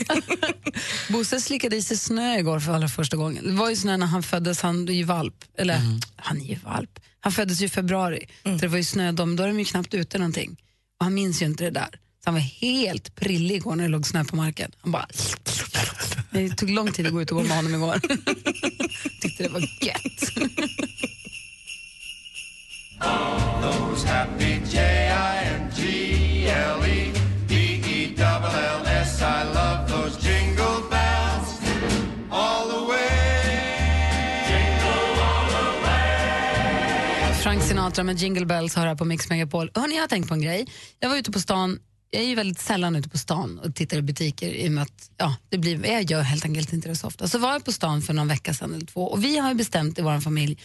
Bosse 1.14 1.42
slickade 1.42 1.76
i 1.76 1.82
sig 1.82 1.98
snö 1.98 2.38
igår 2.40 2.60
för 2.60 2.72
allra 2.74 2.88
första 2.88 3.18
gången. 3.18 3.44
Det 3.48 3.54
var 3.54 3.70
ju 3.70 3.76
snö 3.76 3.98
när 3.98 4.08
han 4.08 4.24
föddes, 4.24 4.62
han 4.62 4.90
är 4.90 4.94
ju 4.94 5.04
valp. 5.04 5.36
Eller, 5.58 5.80
han 6.16 6.42
är 6.42 6.46
ju 6.46 6.56
valp. 6.64 7.00
Han 7.20 7.32
föddes 7.32 7.62
ju 7.62 7.66
i 7.66 7.70
februari, 7.70 8.28
så 8.44 8.50
det 8.50 8.68
var 8.68 8.78
ju 8.78 8.84
snö, 8.84 9.12
de, 9.12 9.36
då 9.36 9.44
är 9.44 9.48
de 9.48 9.60
ju 9.60 9.66
knappt 9.66 9.94
ute 9.94 10.18
någonting. 10.18 10.52
Och 11.00 11.06
han 11.06 11.14
minns 11.14 11.42
ju 11.42 11.46
inte 11.46 11.64
det 11.64 11.70
där. 11.72 11.90
Så 11.92 12.00
han 12.26 12.34
var 12.34 12.42
helt 12.42 13.16
prillig 13.16 13.56
igår 13.56 13.76
när 13.76 13.84
det 13.84 13.90
låg 13.90 14.08
snö 14.08 14.24
på 14.24 14.36
marken. 14.36 14.72
Han 14.82 14.92
bara... 14.92 15.08
Det 16.32 16.50
tog 16.50 16.70
lång 16.70 16.92
tid 16.92 17.08
att 17.08 17.14
gå 17.14 17.22
ut 17.22 17.32
och 17.32 17.38
gå 17.38 17.44
med 17.44 17.56
honom 17.56 17.76
igår. 17.76 18.00
Tyckte 19.22 19.44
det 19.44 19.50
var 19.50 19.60
gött. 19.60 20.32
Those 23.02 24.04
happy 24.08 24.62
J-I-N-G-L-E 24.66 25.92
D-E-double-L-S 27.48 29.22
I 29.22 29.44
love 29.54 29.90
those 29.90 30.18
jingle 30.28 30.82
bells 30.90 31.60
all 32.32 32.68
the 32.68 32.86
way 32.88 33.10
Frank 37.44 37.64
Sinatra 37.64 38.04
med 38.04 38.18
Jingle 38.18 38.46
Bells 38.46 38.76
hör 38.76 38.88
här 38.88 38.96
på 38.96 39.06
Mix 39.06 39.30
Megapol. 39.30 39.72
Hörrni, 39.76 39.96
jag 39.96 40.04
har 40.04 40.08
tänkt 40.08 40.28
på 40.28 40.34
en 40.34 40.42
grej. 40.42 40.68
Jag 41.00 41.10
var 41.10 41.18
ute 41.18 41.32
på 41.32 41.40
stan, 41.40 41.80
jag 42.12 42.24
är 42.24 42.28
ju 42.28 42.36
väldigt 42.36 42.60
sällan 42.60 42.96
ute 42.96 43.10
på 43.10 43.18
stan 43.18 43.60
och 43.60 43.76
tittar 43.76 43.98
i 43.98 44.02
butiker 44.02 44.50
i 44.50 44.68
och 44.68 44.72
med 44.72 44.82
att 44.82 45.12
ja, 45.18 45.36
det 45.50 45.58
blir, 45.58 45.86
jag 45.86 46.04
gör 46.12 46.22
helt 46.22 46.46
enkelt 46.46 46.74
inte 46.74 46.90
det 46.90 46.96
så 46.96 47.08
ofta. 47.08 47.28
Så 47.28 47.38
var 47.38 47.52
jag 47.54 47.66
på 47.66 47.72
stan 47.72 48.02
för 48.02 48.14
någon 48.14 48.28
vecka 48.28 48.54
sedan 48.54 48.74
eller 48.74 48.86
två 48.86 49.08
och 49.08 49.24
vi 49.24 49.38
har 49.38 49.50
ju 49.50 49.56
bestämt 49.56 50.00
i 50.00 50.02
vår 50.02 50.20
familj 50.20 50.60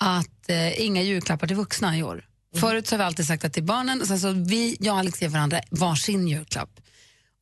att 0.00 0.48
eh, 0.50 0.80
inga 0.80 1.02
julklappar 1.02 1.46
till 1.46 1.56
vuxna 1.56 1.98
i 1.98 2.02
år. 2.02 2.24
Förut 2.56 2.86
så 2.86 2.94
har 2.94 2.98
vi 2.98 3.04
alltid 3.04 3.26
sagt 3.26 3.44
att 3.44 3.52
till 3.52 3.64
barnen, 3.64 4.00
och 4.00 4.06
sen 4.06 4.20
så 4.20 4.32
vi, 4.32 4.76
jag 4.80 4.92
och 4.92 4.98
Alex 4.98 5.22
ger 5.22 5.28
varandra 5.28 5.60
varsin 5.70 6.28
julklapp. 6.28 6.80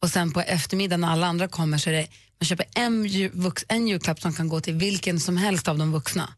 Och 0.03 0.11
sen 0.11 0.33
på 0.33 0.41
eftermiddagen 0.41 1.01
när 1.01 1.09
alla 1.09 1.27
andra 1.27 1.49
kommer 1.49 1.79
så 1.79 1.91
är 1.91 1.95
det, 1.95 2.07
man 2.41 2.47
köper 2.47 2.67
en, 2.75 3.07
ju, 3.07 3.29
vux, 3.29 3.65
en 3.69 3.89
julklapp 3.89 4.21
som 4.21 4.33
kan 4.33 4.49
gå 4.49 4.61
till 4.61 4.75
vilken 4.75 5.21
som 5.21 5.37
helst 5.37 5.69
av 5.69 5.79
de 5.79 5.93
vuxna. 5.93 6.35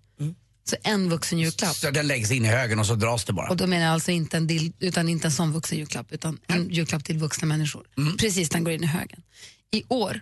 Så 0.70 0.76
en 0.82 1.10
vuxen 1.10 1.38
julklapp. 1.38 1.76
Så 1.76 1.90
den 1.90 2.06
läggs 2.06 2.30
in 2.30 2.44
i 2.44 2.48
högen 2.48 2.78
och 2.78 2.86
så 2.86 2.94
dras 2.94 3.24
det 3.24 3.32
bara. 3.32 3.48
Och 3.48 3.56
då 3.56 3.66
menar 3.66 3.84
jag 3.84 3.92
alltså 3.92 4.10
inte 4.10 4.36
en, 4.36 4.46
dil, 4.46 4.72
utan 4.78 5.08
inte 5.08 5.28
en 5.28 5.32
sån 5.32 5.52
vuxen 5.52 5.78
julklapp, 5.78 6.12
utan 6.12 6.38
en 6.46 6.70
julklapp 6.70 7.04
till 7.04 7.18
vuxna 7.18 7.46
människor. 7.48 7.86
Precis, 8.18 8.48
den 8.48 8.64
går 8.64 8.72
in 8.72 8.84
i 8.84 8.86
högen. 8.86 9.22
I 9.70 9.82
år, 9.88 10.20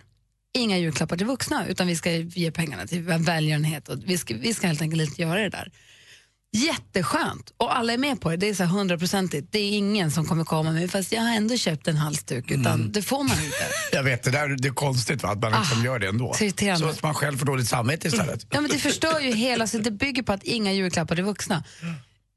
inga 0.53 0.77
julklappar 0.77 1.17
till 1.17 1.27
vuxna, 1.27 1.67
utan 1.67 1.87
vi 1.87 1.95
ska 1.95 2.11
ge 2.11 2.51
pengarna 2.51 2.87
till 2.87 3.01
välgörenhet 3.01 3.89
och 3.89 3.97
vi 4.05 4.17
ska, 4.17 4.35
vi 4.35 4.53
ska 4.53 4.67
helt 4.67 4.81
enkelt 4.81 5.01
inte 5.09 5.21
göra 5.21 5.39
det 5.39 5.49
där. 5.49 5.71
Jätteskönt, 6.51 7.53
och 7.57 7.77
alla 7.77 7.93
är 7.93 7.97
med 7.97 8.21
på 8.21 8.29
det. 8.29 8.37
Det 8.37 8.49
är 8.49 8.53
så 8.53 8.63
hundraprocentigt. 8.63 9.47
Det 9.51 9.59
är 9.59 9.71
ingen 9.71 10.11
som 10.11 10.25
kommer 10.25 10.43
komma 10.43 10.71
med, 10.71 10.91
fast 10.91 11.11
jag 11.11 11.21
har 11.21 11.35
ändå 11.35 11.57
köpt 11.57 11.87
en 11.87 11.97
halsduk, 11.97 12.51
utan 12.51 12.91
det 12.91 13.01
får 13.01 13.23
man 13.23 13.43
inte. 13.43 13.57
Jag 13.91 14.03
vet, 14.03 14.23
det, 14.23 14.31
där, 14.31 14.47
det 14.49 14.67
är 14.67 14.73
konstigt 14.73 15.23
va? 15.23 15.29
att 15.29 15.41
man 15.41 15.51
liksom 15.51 15.81
Ah, 15.81 15.85
gör 15.85 15.99
det 15.99 16.07
ändå. 16.07 16.33
så. 16.33 16.49
Så 16.77 16.87
att 16.89 17.03
man 17.03 17.13
själv 17.13 17.37
får 17.37 17.45
dåligt 17.45 17.67
samvete 17.67 18.07
istället. 18.07 18.45
Ja, 18.51 18.61
men 18.61 18.71
det 18.71 18.77
förstör 18.77 19.19
ju 19.19 19.31
hela, 19.33 19.67
så 19.67 19.77
det 19.77 19.91
bygger 19.91 20.23
på 20.23 20.33
att 20.33 20.43
inga 20.43 20.73
julklappar 20.73 21.15
till 21.15 21.23
vuxna. 21.25 21.63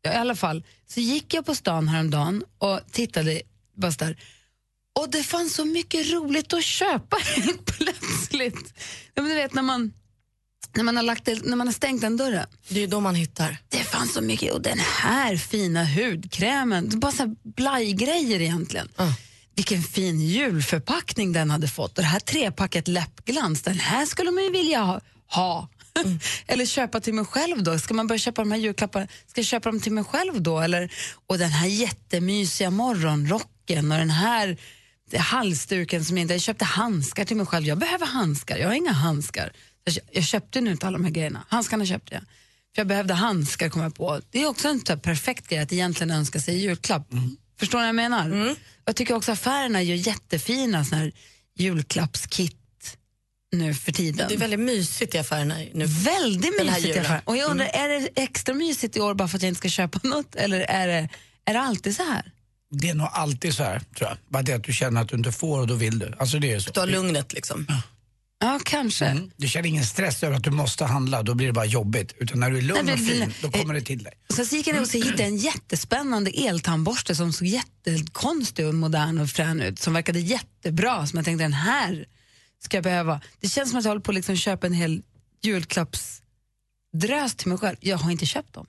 Ja, 0.03 0.13
I 0.13 0.17
alla 0.17 0.37
fall, 0.37 0.65
så 0.87 1.01
gick 1.01 1.35
jag 1.35 1.47
på 1.47 1.55
stan 1.55 1.89
häromdagen 1.89 2.45
och 2.59 2.81
tittade 2.91 3.43
bara 3.77 3.91
där. 3.91 4.17
Och 5.01 5.11
det 5.11 5.23
fanns 5.23 5.55
så 5.55 5.65
mycket 5.65 6.13
roligt 6.13 6.53
att 6.53 6.65
köpa 6.65 7.17
helt 7.37 7.65
plötsligt. 7.65 8.75
Ja, 9.15 9.23
men 9.23 9.31
du 9.31 9.35
vet 9.35 9.55
när 9.55 9.63
man, 9.63 9.93
när 10.75 10.85
man, 10.85 10.97
har 10.97 11.03
lagt 11.03 11.25
det, 11.25 11.45
när 11.45 11.57
man 11.57 11.67
har 11.67 11.75
stängt 11.75 12.01
den 12.01 12.17
dörren. 12.17 12.47
Det 12.69 12.83
är 12.83 12.87
då 12.87 13.01
man 13.01 13.15
hittar. 13.15 13.57
Det 13.69 13.85
fanns 13.85 14.15
så 14.15 14.21
mycket, 14.21 14.53
och 14.53 14.63
den 14.63 14.79
här 14.79 15.37
fina 15.37 15.85
hudkrämen, 15.85 16.89
det 16.89 16.97
bara 16.97 17.13
så 17.13 17.23
här 17.23 17.35
blajgrejer 17.43 18.41
egentligen. 18.41 18.89
Vilken 19.55 19.83
fin 19.83 20.21
julförpackning 20.21 21.33
den 21.33 21.51
hade 21.51 21.69
fått. 21.69 21.99
Och 21.99 22.05
det 22.05 22.09
här 22.09 22.21
trepacket 22.21 22.89
läppglans, 22.89 23.63
den 23.63 23.79
här 23.79 24.07
skulle 24.07 24.31
man 24.31 24.45
ju 24.45 24.51
vilja 24.51 24.81
ha. 24.81 25.01
ha. 25.27 25.69
Eller 26.47 26.67
köpa 26.67 27.01
till 27.01 27.15
mig 27.15 27.25
själv 27.25 27.63
då. 27.63 27.79
Ska 27.79 27.95
man 27.95 28.07
börja 28.07 28.19
köpa 28.19 28.43
de 28.43 28.53
här 28.53 28.59
julklapparna? 28.59 29.07
Ska 29.27 29.41
jag 29.41 29.47
köpa 29.47 29.71
dem 29.71 29.81
till 29.81 29.93
mig 29.93 30.05
själv 30.05 30.43
då? 30.43 30.61
Eller, 30.61 30.93
och 31.27 31.39
den 31.39 31.51
här 31.51 31.67
jättemysiga 31.67 32.71
morgonrocken 32.71 33.93
och 33.93 33.99
den 33.99 34.11
här 34.11 34.59
halsduken 35.19 36.05
som 36.05 36.17
jag 36.17 36.23
inte... 36.23 36.35
Jag 36.35 36.41
köpte 36.41 36.65
handskar 36.65 37.25
till 37.25 37.37
mig 37.37 37.47
själv. 37.47 37.67
Jag 37.67 37.79
behöver 37.79 38.07
handskar. 38.07 38.57
Jag 38.57 38.69
har 38.69 38.75
inga 38.75 38.93
handskar. 38.93 39.53
Jag, 39.85 39.95
kö- 39.95 40.01
jag 40.13 40.25
köpte 40.25 40.61
nu 40.61 40.71
inte 40.71 40.87
alla 40.87 40.99
de 40.99 41.05
här 41.05 41.13
grejerna. 41.13 41.45
Handskarna 41.49 41.87
köpte 41.87 42.15
jag. 42.15 42.23
För 42.75 42.81
jag 42.81 42.87
behövde 42.87 43.15
handskar 43.15 43.69
kom 43.69 43.83
jag 43.83 43.95
på. 43.95 44.21
Det 44.31 44.43
är 44.43 44.47
också 44.47 44.69
en 44.69 44.81
här 44.89 44.97
perfekt 44.97 45.49
grej 45.49 45.59
att 45.59 45.73
egentligen 45.73 46.11
önska 46.11 46.41
sig 46.41 46.59
julklapp. 46.59 47.09
Förstår 47.59 47.79
ni 47.79 47.83
vad 47.83 47.89
jag 47.89 47.95
menar? 47.95 48.57
Jag 48.85 48.97
tycker 48.97 49.15
också 49.15 49.33
affärerna 49.33 49.83
gör 49.83 49.97
jättefina 49.97 50.85
såna 50.85 51.01
här 51.01 51.13
julklappskit 51.57 52.97
nu 53.53 53.75
för 53.75 53.93
tiden. 53.93 54.29
Det 54.29 54.35
är 54.35 54.39
väldigt 54.39 54.61
mysigt 54.61 55.15
i 55.15 55.19
affärerna 55.19 55.57
nu. 55.75 55.87
Väldigt 55.87 56.61
mysigt 56.65 56.97
i 56.97 56.99
affären. 56.99 57.21
Och 57.25 57.37
jag 57.37 57.51
undrar, 57.51 57.67
är 57.67 57.89
det 57.89 58.09
extra 58.15 58.55
mysigt 58.55 58.97
i 58.97 59.01
år 59.01 59.15
bara 59.15 59.29
för 59.29 59.37
att 59.37 59.43
jag 59.43 59.49
inte 59.49 59.59
ska 59.59 59.69
köpa 59.69 60.01
något? 60.03 60.35
Eller 60.35 60.61
är 60.61 60.87
det, 60.87 61.09
är 61.45 61.55
det 61.55 61.61
alltid 61.61 61.97
så 61.97 62.03
här? 62.03 62.33
Det 62.75 62.89
är 62.89 62.95
nog 62.95 63.09
alltid 63.13 63.55
så 63.55 63.63
här, 63.63 63.79
tror 63.79 64.09
jag. 64.11 64.19
Bara 64.29 64.43
det 64.43 64.53
att 64.53 64.65
du 64.65 64.73
känner 64.73 65.01
att 65.01 65.09
du 65.09 65.17
inte 65.17 65.33
får 65.33 65.61
och 65.61 65.67
då 65.67 65.75
vill 65.75 65.99
du. 65.99 66.15
Alltså 66.19 66.39
det 66.39 66.53
är 66.53 66.61
så. 66.61 66.71
Du 66.71 66.81
har 66.81 66.87
lugnet 66.87 67.33
liksom. 67.33 67.67
Ja, 68.39 68.61
kanske. 68.65 69.05
Mm. 69.07 69.31
Du 69.37 69.49
känner 69.49 69.69
ingen 69.69 69.85
stress 69.85 70.23
över 70.23 70.37
att 70.37 70.45
du 70.45 70.51
måste 70.51 70.85
handla, 70.85 71.23
då 71.23 71.35
blir 71.35 71.47
det 71.47 71.53
bara 71.53 71.65
jobbigt. 71.65 72.15
Utan 72.19 72.41
när 72.41 72.51
du 72.51 72.59
är 72.59 72.63
lugn 72.63 72.85
Nej, 72.85 72.95
och 72.95 73.01
men- 73.01 73.09
fin, 73.09 73.35
då 73.43 73.51
kommer 73.51 73.75
det 73.75 73.81
till 73.81 74.03
dig. 74.03 74.13
Och 74.29 74.35
sen 74.35 74.47
så 74.47 74.57
gick 74.57 74.67
jag 74.67 74.75
ner 74.75 74.81
och 74.83 74.89
så 74.89 74.99
hittade 74.99 75.23
en 75.25 75.37
jättespännande 75.37 76.31
eltandborste 76.31 77.15
som 77.15 77.33
såg 77.33 77.49
jättekonstig 77.49 78.67
och 78.67 78.75
modern 78.75 79.19
och 79.19 79.31
frän 79.31 79.61
ut, 79.61 79.79
som 79.79 79.95
verkade 79.95 80.21
jättebra, 80.21 81.07
som 81.07 81.17
jag 81.17 81.25
tänkte 81.25 81.45
den 81.45 81.53
här 81.53 82.05
ska 82.65 82.77
jag 82.77 82.85
behöva. 82.85 83.21
Det 83.41 83.49
känns 83.49 83.71
som 83.71 83.79
att 83.79 83.85
jag 83.85 83.91
håller 83.91 84.03
på 84.03 84.11
att 84.11 84.15
liksom 84.15 84.37
köpa 84.37 84.67
en 84.67 84.73
hel 84.73 85.03
julklappsdrös 85.43 87.35
till 87.37 87.49
mig 87.49 87.59
själv. 87.59 87.77
Jag 87.81 87.99
har 87.99 88.11
inte 88.11 88.27
köpt 88.27 88.53
dem. 88.55 88.67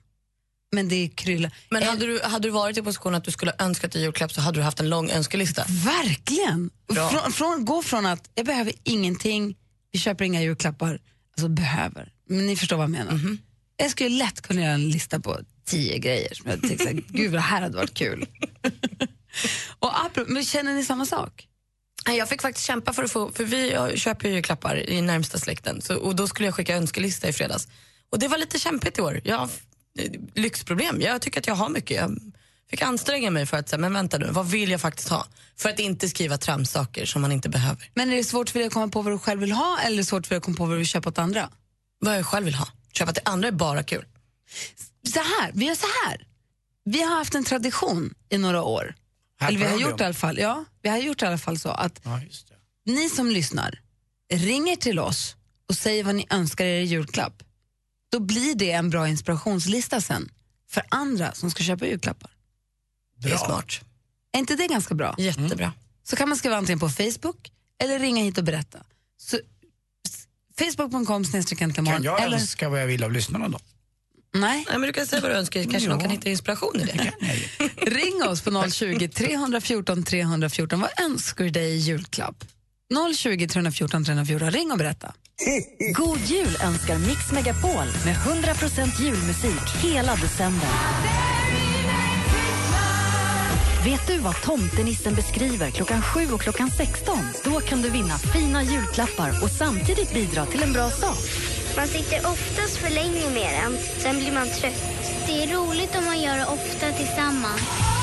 Men 0.74 0.88
det 0.88 0.94
är 1.04 1.08
krylla. 1.08 1.50
Men 1.70 1.82
En- 1.82 1.88
hade 1.88 2.06
du, 2.06 2.20
hade 2.22 2.48
du 2.48 2.50
varit 2.52 2.78
i 2.78 2.82
position 2.82 3.14
att 3.14 3.24
du 3.24 3.30
skulle 3.30 3.50
ha 3.58 3.64
önskat 3.64 3.92
dig 3.92 4.02
julklapp 4.02 4.32
så 4.32 4.40
hade 4.40 4.58
du 4.58 4.62
haft 4.62 4.80
en 4.80 4.88
lång 4.88 5.10
önskelista. 5.10 5.64
Verkligen! 5.68 6.70
Från, 6.94 7.32
från, 7.32 7.64
gå 7.64 7.82
från 7.82 8.06
att 8.06 8.30
jag 8.34 8.46
behöver 8.46 8.72
ingenting, 8.82 9.56
vi 9.92 9.98
köper 9.98 10.24
inga 10.24 10.42
julklappar, 10.42 10.98
alltså 11.36 11.48
behöver. 11.48 12.12
Men 12.28 12.46
ni 12.46 12.56
förstår 12.56 12.76
vad 12.76 12.84
jag 12.84 12.90
menar. 12.90 13.12
Mhm. 13.12 13.38
Jag 13.76 13.90
skulle 13.90 14.08
lätt 14.08 14.40
kunna 14.40 14.60
göra 14.60 14.72
en 14.72 14.88
lista 14.88 15.20
på 15.20 15.38
tio 15.66 15.98
grejer 15.98 16.34
som 16.34 16.50
jag 16.50 16.62
tänkte, 16.62 16.92
gud 17.08 17.30
vad 17.30 17.38
det 17.38 17.44
här 17.44 17.60
hade 17.60 17.76
varit 17.76 17.94
kul. 17.94 18.26
Och 19.78 19.90
men 20.26 20.44
känner 20.44 20.74
ni 20.74 20.84
samma 20.84 21.06
sak? 21.06 21.48
Jag 22.06 22.28
fick 22.28 22.42
faktiskt 22.42 22.66
kämpa 22.66 22.92
för 22.92 23.04
att 23.04 23.12
få, 23.12 23.32
för 23.32 23.44
vi 23.44 23.76
köper 23.96 24.28
ju 24.28 24.42
klappar 24.42 24.90
i 24.90 25.02
närmsta 25.02 25.38
släkten 25.38 25.82
så, 25.82 25.96
och 25.96 26.16
då 26.16 26.28
skulle 26.28 26.46
jag 26.48 26.54
skicka 26.54 26.76
önskelista 26.76 27.28
i 27.28 27.32
fredags. 27.32 27.68
Och 28.10 28.18
det 28.18 28.28
var 28.28 28.38
lite 28.38 28.58
kämpigt 28.58 28.98
i 28.98 29.00
år. 29.00 29.20
Jag 29.24 29.42
eh, 29.42 29.48
lyxproblem. 30.34 31.00
Jag 31.00 31.22
tycker 31.22 31.40
att 31.40 31.46
jag 31.46 31.54
har 31.54 31.68
mycket. 31.68 31.96
Jag 31.96 32.18
fick 32.70 32.82
anstränga 32.82 33.30
mig 33.30 33.46
för 33.46 33.56
att 33.56 33.68
säga, 33.68 33.80
men 33.80 33.92
vänta 33.92 34.18
nu, 34.18 34.28
vad 34.30 34.46
vill 34.50 34.70
jag 34.70 34.80
faktiskt 34.80 35.08
ha? 35.08 35.26
För 35.56 35.68
att 35.68 35.78
inte 35.78 36.08
skriva 36.08 36.38
tramsaker 36.38 37.06
som 37.06 37.22
man 37.22 37.32
inte 37.32 37.48
behöver. 37.48 37.90
Men 37.94 38.12
är 38.12 38.16
det 38.16 38.24
svårt 38.24 38.50
för 38.50 38.58
dig 38.58 38.66
att 38.66 38.74
komma 38.74 38.88
på 38.88 39.02
vad 39.02 39.12
du 39.12 39.18
själv 39.18 39.40
vill 39.40 39.52
ha 39.52 39.78
eller 39.80 39.94
är 39.94 39.98
det 39.98 40.04
svårt 40.04 40.26
för 40.26 40.34
dig 40.34 40.36
att 40.36 40.44
komma 40.44 40.56
på 40.56 40.64
vad 40.64 40.72
du 40.72 40.78
vill 40.78 40.86
köpa 40.86 41.08
åt 41.08 41.18
andra? 41.18 41.50
Vad 41.98 42.18
jag 42.18 42.26
själv 42.26 42.44
vill 42.44 42.54
ha. 42.54 42.68
Köpa 42.92 43.12
till 43.12 43.22
andra 43.24 43.48
är 43.48 43.52
bara 43.52 43.82
kul. 43.82 44.04
Så 45.12 45.18
här, 45.18 45.50
vi 45.54 45.64
gör 45.66 45.74
så 45.74 45.86
här. 46.06 46.26
Vi 46.84 47.02
har 47.02 47.16
haft 47.16 47.34
en 47.34 47.44
tradition 47.44 48.14
i 48.28 48.38
några 48.38 48.62
år. 48.62 48.94
Här 49.40 49.48
Eller 49.48 49.58
vi 49.58 49.64
har 49.64 49.78
gjort 49.78 50.00
i 50.00 50.04
alla 50.04 50.14
fall, 50.14 50.38
ja, 50.38 50.64
vi 50.82 50.88
har 50.88 50.98
gjort 50.98 51.22
i 51.22 51.26
alla 51.26 51.38
fall 51.38 51.58
så 51.58 51.68
att 51.68 52.00
Ja, 52.04 52.20
just 52.22 52.48
det. 52.48 52.92
ni 52.92 53.08
som 53.08 53.30
lyssnar 53.30 53.80
ringer 54.32 54.76
till 54.76 54.98
oss 54.98 55.36
och 55.68 55.74
säger 55.74 56.04
vad 56.04 56.14
ni 56.14 56.26
önskar 56.30 56.64
er 56.64 56.80
i 56.80 56.84
julklapp. 56.84 57.42
Då 58.14 58.20
blir 58.20 58.54
det 58.54 58.70
en 58.70 58.90
bra 58.90 59.08
inspirationslista 59.08 60.00
sen 60.00 60.28
för 60.70 60.82
andra 60.88 61.32
som 61.32 61.50
ska 61.50 61.64
köpa 61.64 61.86
julklappar. 61.86 62.30
Det 63.16 63.30
är 63.30 63.36
smart. 63.36 63.80
Är 64.32 64.38
inte 64.38 64.56
det 64.56 64.66
ganska 64.66 64.94
bra? 64.94 65.14
Jättebra. 65.18 65.72
Så 66.02 66.16
kan 66.16 66.28
man 66.28 66.38
skriva 66.38 66.56
antingen 66.56 66.78
på 66.78 66.88
Facebook 66.88 67.52
eller 67.82 67.98
ringa 67.98 68.22
hit 68.22 68.38
och 68.38 68.44
berätta. 68.44 68.78
Så, 69.16 69.38
Facebook.com 70.58 71.24
snedstreck 71.24 71.58
Kan 71.58 72.02
jag 72.02 72.22
eller, 72.22 72.36
önska 72.36 72.68
vad 72.68 72.82
jag 72.82 72.86
vill 72.86 73.04
av 73.04 73.12
lyssnarna 73.12 73.48
då? 73.48 73.58
Nej. 74.34 74.64
Nej, 74.68 74.78
men 74.78 74.82
du 74.86 74.92
kan 74.92 75.06
säga 75.06 75.22
vad 75.22 75.30
du 75.30 75.34
önskar, 75.34 75.64
kanske 75.64 75.88
någon 75.88 76.00
kan 76.00 76.10
hitta 76.10 76.30
inspiration 76.30 76.80
i 76.80 76.84
det. 76.84 77.12
Ring 77.76 78.22
oss 78.22 78.42
på 78.42 78.70
020 78.70 79.08
314 79.08 80.04
314. 80.04 80.80
Vad 80.80 80.90
önskar 81.00 81.44
du 81.44 81.50
dig 81.50 81.70
i 81.70 81.76
julklapp? 81.76 82.44
020 83.16 83.48
314 83.48 84.04
314. 84.04 84.50
Ring 84.50 84.72
och 84.72 84.78
berätta. 84.78 85.14
God 85.94 86.18
jul 86.18 86.56
önskar 86.64 86.98
Mix 86.98 87.32
Megapol 87.32 87.86
med 88.04 88.14
100% 88.14 89.02
julmusik 89.02 89.82
hela 89.82 90.14
december. 90.16 90.68
Vet 93.84 94.06
du 94.06 94.18
vad 94.18 94.42
tomtenissen 94.42 95.14
beskriver 95.14 95.70
klockan 95.70 96.02
7 96.02 96.32
och 96.32 96.40
klockan 96.40 96.70
16? 96.70 97.18
Då 97.44 97.60
kan 97.60 97.82
du 97.82 97.90
vinna 97.90 98.18
fina 98.18 98.62
julklappar 98.62 99.30
och 99.42 99.50
samtidigt 99.50 100.14
bidra 100.14 100.46
till 100.46 100.62
en 100.62 100.72
bra 100.72 100.90
sak. 100.90 101.18
Man 101.76 101.86
sitter 101.86 102.18
oftast 102.18 102.76
för 102.76 102.90
länge 102.90 103.30
med 103.30 103.62
den, 103.62 103.76
sen 103.98 104.18
blir 104.18 104.32
man 104.32 104.48
trött. 104.48 104.82
Det 105.26 105.42
är 105.42 105.56
roligt 105.56 105.96
om 105.98 106.04
man 106.04 106.22
gör 106.22 106.36
det 106.36 106.46
ofta 106.46 106.92
tillsammans. 106.92 107.93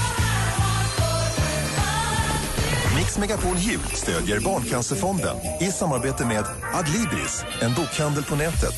Mix 3.12 3.18
Megapol 3.18 3.58
Jul 3.58 3.80
stödjer 3.94 4.39
Barncancerfonden 4.39 5.38
i 5.60 5.72
samarbete 5.72 6.25
med 6.25 6.46
Adlibris, 6.74 7.44
en 7.62 7.74
bokhandel 7.74 8.24
på 8.24 8.36
nätet. 8.36 8.74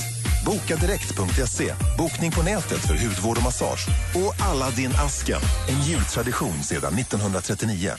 Bokadirekt.se, 0.46 1.74
bokning 1.98 2.32
på 2.32 2.44
nätet 2.44 2.78
för 2.78 2.94
hudvård 2.94 3.38
och 3.38 3.44
massage. 3.44 3.88
Och 4.16 4.46
Aladdin-asken, 4.46 5.42
en 5.70 5.82
jultradition 5.82 6.64
sedan 6.64 6.94
1939. 6.94 7.92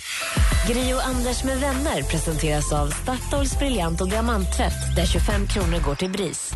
Gri 0.68 0.94
och 0.94 1.06
Anders 1.06 1.44
med 1.44 1.60
vänner 1.60 2.02
presenteras 2.02 2.72
av 2.72 2.86
Statoils 2.88 3.58
briljant 3.58 4.00
och 4.00 4.08
diamanttvätt 4.08 4.96
där 4.96 5.06
25 5.06 5.46
kronor 5.46 5.80
går 5.80 5.94
till 5.94 6.10
BRIS. 6.10 6.52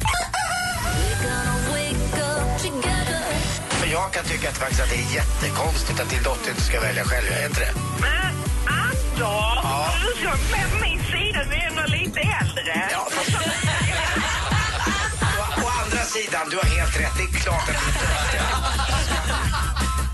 Men 3.81 3.91
jag 3.91 4.13
kan 4.13 4.25
tycka 4.25 4.49
att, 4.49 4.57
faktiskt 4.57 4.83
att 4.83 4.91
det 4.91 4.97
är 4.97 5.15
jättekonstigt 5.15 6.01
att 6.01 6.11
din 6.11 6.23
dotter 6.23 6.51
inte 6.51 6.63
ska 6.63 6.81
välja 6.81 7.05
själv. 7.05 7.27
Är 7.43 7.47
inte 7.47 7.61
det? 7.61 8.28
Du 9.19 9.25
ska 9.25 10.31
med 10.31 10.69
min 10.83 11.01
sida, 11.03 11.45
du 11.51 11.55
är 11.57 11.67
ändå 11.71 11.83
lite 11.87 12.21
äldre. 12.21 12.89
Ja, 12.91 13.07
å, 15.63 15.69
andra 15.85 16.03
sidan, 16.05 16.41
du 16.51 16.57
har 16.57 16.65
helt 16.65 17.01
rätt. 17.01 17.13
Det 17.17 17.23
är 17.23 17.41
klart 17.43 17.69
att 17.69 17.75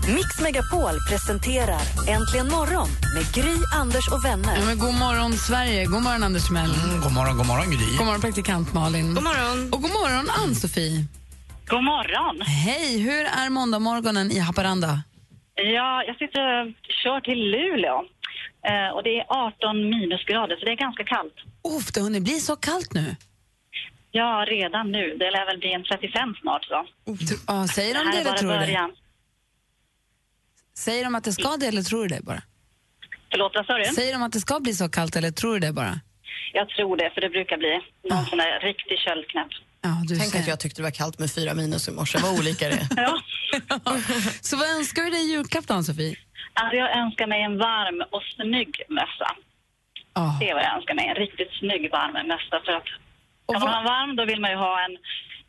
inte 0.01 0.13
Mix 0.15 0.41
Megapol 0.41 0.99
presenterar 1.09 1.81
Äntligen 2.07 2.47
morgon 2.47 2.87
med 3.15 3.33
Gry, 3.33 3.55
Anders 3.75 4.07
och 4.11 4.25
vänner. 4.25 4.57
Ja, 4.59 4.65
men 4.65 4.79
god 4.79 4.93
morgon, 4.93 5.33
Sverige. 5.33 5.85
God 5.85 6.01
morgon, 6.03 6.23
Anders 6.23 6.47
Timell. 6.47 6.73
Mm, 6.83 7.01
god 7.01 7.11
morgon, 7.13 7.37
god 7.37 7.47
morgon, 7.47 7.71
Gry. 7.71 7.97
God 7.97 8.05
morgon, 8.05 8.21
praktikant 8.21 8.73
Malin. 8.73 9.13
God 9.13 9.23
morgon. 9.23 9.73
Och 9.73 9.81
god 9.81 9.91
morgon, 9.91 10.29
Ann-Sofie. 10.43 11.05
God 11.67 11.83
morgon. 11.83 12.41
Hej, 12.41 12.99
hur 12.99 13.25
är 13.25 13.49
måndagmorgonen 13.49 14.31
i 14.31 14.39
Haparanda? 14.39 15.03
Ja, 15.55 16.03
jag 16.07 16.17
sitter 16.17 16.61
och 16.61 16.73
kör 17.03 17.19
till 17.21 17.39
Luleå. 17.51 18.03
Eh, 18.69 18.89
och 18.95 19.03
det 19.03 19.19
är 19.19 19.25
18 19.29 19.89
minusgrader, 19.89 20.55
så 20.55 20.65
det 20.65 20.71
är 20.71 20.75
ganska 20.75 21.03
kallt. 21.03 21.35
Uff, 21.77 21.91
det 21.93 21.99
har 21.99 22.03
hunnit 22.05 22.23
bli 22.23 22.39
så 22.39 22.55
kallt 22.55 22.93
nu. 22.93 23.15
Ja, 24.11 24.45
redan 24.47 24.91
nu. 24.91 25.15
Det 25.19 25.31
lär 25.31 25.45
väl 25.45 25.57
bli 25.57 25.73
en 25.73 25.83
35 25.83 26.35
snart. 26.41 26.65
Så. 26.65 26.85
Ja, 27.47 27.67
säger 27.67 27.93
de 27.93 27.99
här 27.99 28.11
det 28.11 28.17
är 28.17 28.21
eller 28.21 28.37
tror 28.37 28.49
du 28.51 28.55
det? 28.59 28.65
början. 28.65 28.91
Säger 30.77 31.03
de 31.03 31.15
att 31.15 31.23
det 31.23 31.31
ska 31.33 31.57
det 31.57 31.65
eller 31.67 31.81
tror 31.81 32.01
du 32.07 32.15
det 32.15 32.21
bara? 32.23 32.41
Förlåt, 33.31 33.51
vad 33.55 33.65
sa 33.65 33.77
du? 33.77 33.85
Säger 33.85 34.13
de 34.13 34.23
att 34.23 34.33
det 34.33 34.39
ska 34.39 34.59
bli 34.59 34.73
så 34.73 34.89
kallt 34.89 35.15
eller 35.15 35.31
tror 35.31 35.53
du 35.53 35.59
det 35.59 35.73
bara? 35.73 35.99
Jag 36.53 36.69
tror 36.69 36.97
det, 36.97 37.11
för 37.13 37.21
det 37.21 37.29
brukar 37.29 37.57
bli 37.57 37.79
någon 38.09 38.25
sån 38.25 38.37
där 38.37 38.59
riktig 38.59 38.97
köldknäpp. 38.99 39.47
Ja, 39.81 40.01
du 40.07 40.15
Tänk 40.17 40.31
ser. 40.31 40.39
att 40.39 40.47
jag 40.47 40.59
tyckte 40.59 40.81
det 40.81 40.83
var 40.83 40.91
kallt 40.91 41.19
med 41.19 41.31
fyra 41.31 41.53
minus 41.53 41.87
i 41.87 41.91
morse. 41.91 42.17
Vad 42.21 42.39
olika 42.39 42.69
det 42.69 42.75
är. 42.75 42.87
Ja. 42.97 43.19
Så 44.41 44.57
vad 44.57 44.69
önskar 44.69 45.03
du 45.03 45.09
dig 45.09 45.25
i 45.25 45.31
julklapp 45.31 45.67
då, 45.67 45.73
Ann-Sofie? 45.73 46.15
Alltså, 46.59 46.75
jag 46.83 46.97
önskar 47.01 47.27
mig 47.27 47.41
en 47.41 47.57
varm 47.57 47.97
och 48.11 48.23
snygg 48.35 48.73
mössa. 48.89 49.29
Ja. 50.13 50.37
Det 50.39 50.49
är 50.49 50.53
vad 50.57 50.63
jag 50.63 50.75
önskar 50.77 50.95
mig. 50.99 51.05
En 51.07 51.21
riktigt 51.25 51.51
snygg 51.59 51.83
varm 51.91 52.27
mössa. 52.33 52.55
För 52.65 52.73
att 52.79 52.89
kan 53.51 53.61
man 53.61 53.73
ha 53.79 53.83
varm 53.93 54.15
då 54.15 54.23
vill 54.25 54.41
man 54.41 54.51
ju 54.51 54.57
ha 54.67 54.73
en, 54.85 54.93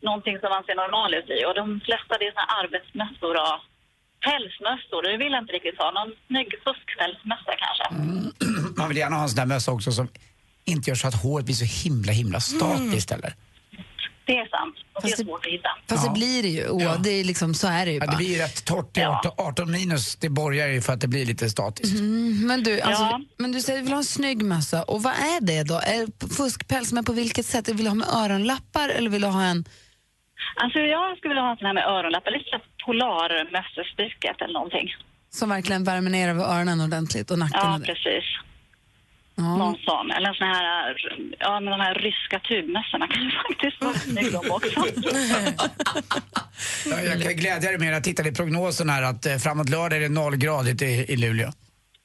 någonting 0.08 0.36
som 0.40 0.48
man 0.54 0.64
ser 0.66 0.76
normal 0.84 1.14
ut 1.18 1.28
i. 1.36 1.38
Och 1.48 1.54
de 1.60 1.80
flesta 1.86 2.12
det 2.18 2.26
är 2.30 2.32
såna 2.36 2.48
arbetsmössor 2.62 3.34
och 3.44 3.56
pälsmössor. 4.26 5.00
Det 5.02 5.16
vill 5.22 5.32
jag 5.32 5.42
inte 5.42 5.56
riktigt 5.58 5.78
ha. 5.82 5.88
Någon 5.98 6.12
snygg 6.26 6.50
fuskpälsmössa 6.64 7.52
kanske. 7.64 7.84
Man 8.80 8.88
vill 8.88 8.98
gärna 9.02 9.16
ha 9.16 9.22
en 9.22 9.28
sån 9.28 9.40
där 9.42 9.54
mössa 9.54 9.72
också 9.72 9.92
som 9.92 10.08
inte 10.64 10.90
gör 10.90 10.96
så 11.02 11.08
att 11.08 11.22
håret 11.22 11.44
blir 11.46 11.54
så 11.64 11.88
himla, 11.88 12.12
himla 12.12 12.40
statiskt 12.40 13.10
eller? 13.10 13.32
Det 14.26 14.32
är 14.38 14.48
sant. 14.48 14.74
Och 14.94 15.02
det 15.02 15.12
är 15.12 15.24
svårt 15.24 15.46
att 15.46 15.52
hitta. 15.52 15.68
Fast 15.88 16.04
Ja. 16.06 16.12
det 16.12 16.18
blir 16.18 16.42
det 16.42 16.48
ju. 16.48 16.84
Ja. 16.84 16.96
det 17.04 17.10
är 17.10 17.24
liksom, 17.24 17.54
så 17.54 17.66
är 17.68 17.86
det 17.86 17.92
ju 17.92 17.98
Ja, 17.98 18.06
bara. 18.06 18.10
det 18.10 18.16
blir 18.16 18.32
ju 18.34 18.38
rätt 18.38 18.64
torrt 18.64 18.96
i 18.96 19.00
Ja. 19.00 19.20
18, 19.24 19.46
18 19.46 19.70
minus. 19.70 20.16
Det 20.16 20.28
borgar 20.28 20.68
ju 20.68 20.80
för 20.80 20.92
att 20.92 21.00
det 21.00 21.08
blir 21.08 21.26
lite 21.26 21.50
statiskt. 21.50 21.98
Mm, 21.98 22.46
men, 22.46 22.62
du, 22.62 22.80
alltså, 22.80 23.02
Ja. 23.02 23.20
men 23.38 23.52
du 23.52 23.60
säger 23.60 23.78
att 23.78 23.82
du 23.82 23.84
vill 23.84 23.92
ha 23.92 23.98
en 23.98 24.04
snygg 24.04 24.42
mössa. 24.42 24.82
Och 24.82 25.02
vad 25.02 25.12
är 25.12 25.40
det 25.40 25.62
då? 25.62 25.74
Är 25.74 26.06
det 26.06 26.34
fuskpäls, 26.34 26.92
men 26.92 27.04
på 27.04 27.12
vilket 27.12 27.46
sätt? 27.46 27.68
Vill 27.68 27.84
du 27.84 27.88
ha 27.90 27.94
med 27.94 28.08
öronlappar 28.08 28.88
eller 28.88 29.10
vill 29.10 29.22
du 29.22 29.28
ha 29.28 29.42
en... 29.42 29.64
Alltså 30.62 30.78
jag 30.78 31.16
skulle 31.18 31.30
vilja 31.30 31.42
ha 31.42 31.50
en 31.50 31.56
sån 31.56 31.66
här 31.66 31.74
med 31.74 31.84
öronlappar. 31.84 32.30
Lite 32.30 32.44
så 32.50 32.56
här 32.56 32.64
polarmössestycket 32.86 34.40
eller 34.42 34.52
någonting. 34.54 34.88
Som 35.30 35.48
verkligen 35.48 35.84
värmer 35.84 36.10
ner 36.10 36.28
över 36.28 36.44
öronen 36.44 36.80
ordentligt 36.80 37.30
och 37.30 37.38
nacken. 37.38 37.60
Ja, 37.62 37.74
och 37.74 37.80
det. 37.80 37.86
precis. 37.86 38.24
Ja. 39.38 39.56
Någon 39.56 39.76
sån. 39.76 40.10
Eller 40.10 40.28
en 40.28 40.34
sån 40.34 40.46
här, 40.46 40.96
ja 41.38 41.60
men 41.60 41.70
de 41.70 41.80
här 41.80 41.94
ryska 41.94 42.38
tubmössorna 42.48 43.06
kan 43.08 43.22
ju 43.22 43.30
faktiskt 43.30 43.80
vara 43.84 43.94
snygga 43.94 44.40
de 44.42 44.50
också. 44.50 44.84
Ja, 46.90 47.00
jag 47.00 47.22
kan 47.22 47.36
glädja 47.36 47.70
dig 47.70 47.78
med 47.78 47.96
att 47.96 48.04
titta 48.04 48.28
i 48.28 48.32
prognosen 48.32 48.90
här 48.90 49.02
att 49.02 49.26
eh, 49.26 49.36
framåt 49.36 49.68
lördag 49.68 49.96
är 49.96 50.00
det 50.00 50.08
nollgradigt 50.08 50.82
i, 50.82 50.86
i 51.08 51.16
Luleå. 51.16 51.52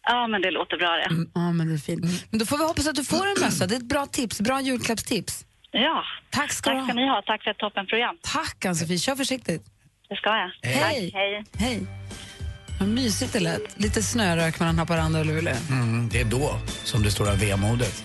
Ja, 0.07 0.27
men 0.27 0.41
det 0.41 0.51
låter 0.51 0.77
bra 0.77 0.89
det. 0.89 1.25
Ja, 1.33 1.51
men 1.51 1.67
det 1.67 1.73
är 1.73 1.77
fint. 1.77 2.05
Men 2.29 2.39
då 2.39 2.45
får 2.45 2.57
vi 2.57 2.63
hoppas 2.63 2.87
att 2.87 2.95
du 2.95 3.03
får 3.05 3.25
en 3.27 3.35
mössa. 3.41 3.67
Det 3.67 3.75
är 3.75 3.77
ett 3.79 3.89
bra 3.89 4.05
tips, 4.05 4.41
bra 4.41 4.61
julklappstips. 4.61 5.45
Ja, 5.71 6.03
Tack 6.29 6.51
ska 6.51 6.71
tack 6.71 6.83
ska 6.83 6.93
ni 6.93 7.07
ha. 7.07 7.21
Tack 7.25 7.43
för 7.43 7.51
ett 7.51 7.57
toppenprogram. 7.57 8.17
Tack 8.21 8.65
Ann-Sofie, 8.65 8.97
kör 8.97 9.15
försiktigt. 9.15 9.63
Det 10.09 10.15
ska 10.15 10.29
jag. 10.29 10.51
Hej. 10.69 11.11
Tack, 11.11 11.21
hej. 11.21 11.43
Hej. 11.57 12.00
Vad 12.81 12.89
mysigt 12.89 13.33
det 13.33 13.39
lät. 13.39 13.61
Lite 13.75 14.03
snörök 14.03 14.59
mellan 14.59 14.79
Haparanda 14.79 15.19
och 15.19 15.25
Luleå. 15.25 15.55
Mm, 15.69 16.09
det 16.11 16.21
är 16.21 16.25
då 16.25 16.59
som 16.83 17.03
det 17.03 17.11
stora 17.11 17.33
vemodet 17.33 18.03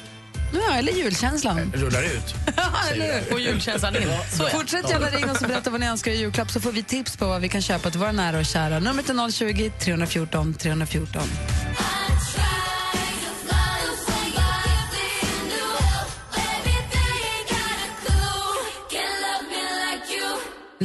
Ja, 0.53 0.75
eller 0.75 0.93
julkänslan. 0.93 1.73
rullar 1.75 2.03
ut. 2.03 2.35
eller 2.93 3.21
hur? 3.21 3.33
Och 3.33 3.41
julkänslan 3.41 3.97
in. 3.97 4.09
Så 4.33 4.43
ja. 4.43 4.49
Fortsätt 4.49 4.91
gärna 4.91 5.07
ringa 5.07 5.33
oss 5.33 5.43
och 5.43 5.49
berätta 5.49 5.71
vad 5.71 5.81
ni 5.81 5.87
önskar 5.87 6.13
i 6.13 6.17
julklapp 6.17 6.51
så 6.51 6.61
får 6.61 6.73
vi 6.73 6.83
tips 6.83 7.17
på 7.17 7.27
vad 7.27 7.41
vi 7.41 7.49
kan 7.49 7.63
köpa 7.63 7.91
till 7.91 8.01
våra 8.01 8.13
nära 8.13 8.39
och 8.39 8.47
kära. 8.47 8.79
Numret 8.79 9.11
är 9.11 9.31
020 9.31 9.71
314 9.81 10.55
314. 10.55 11.23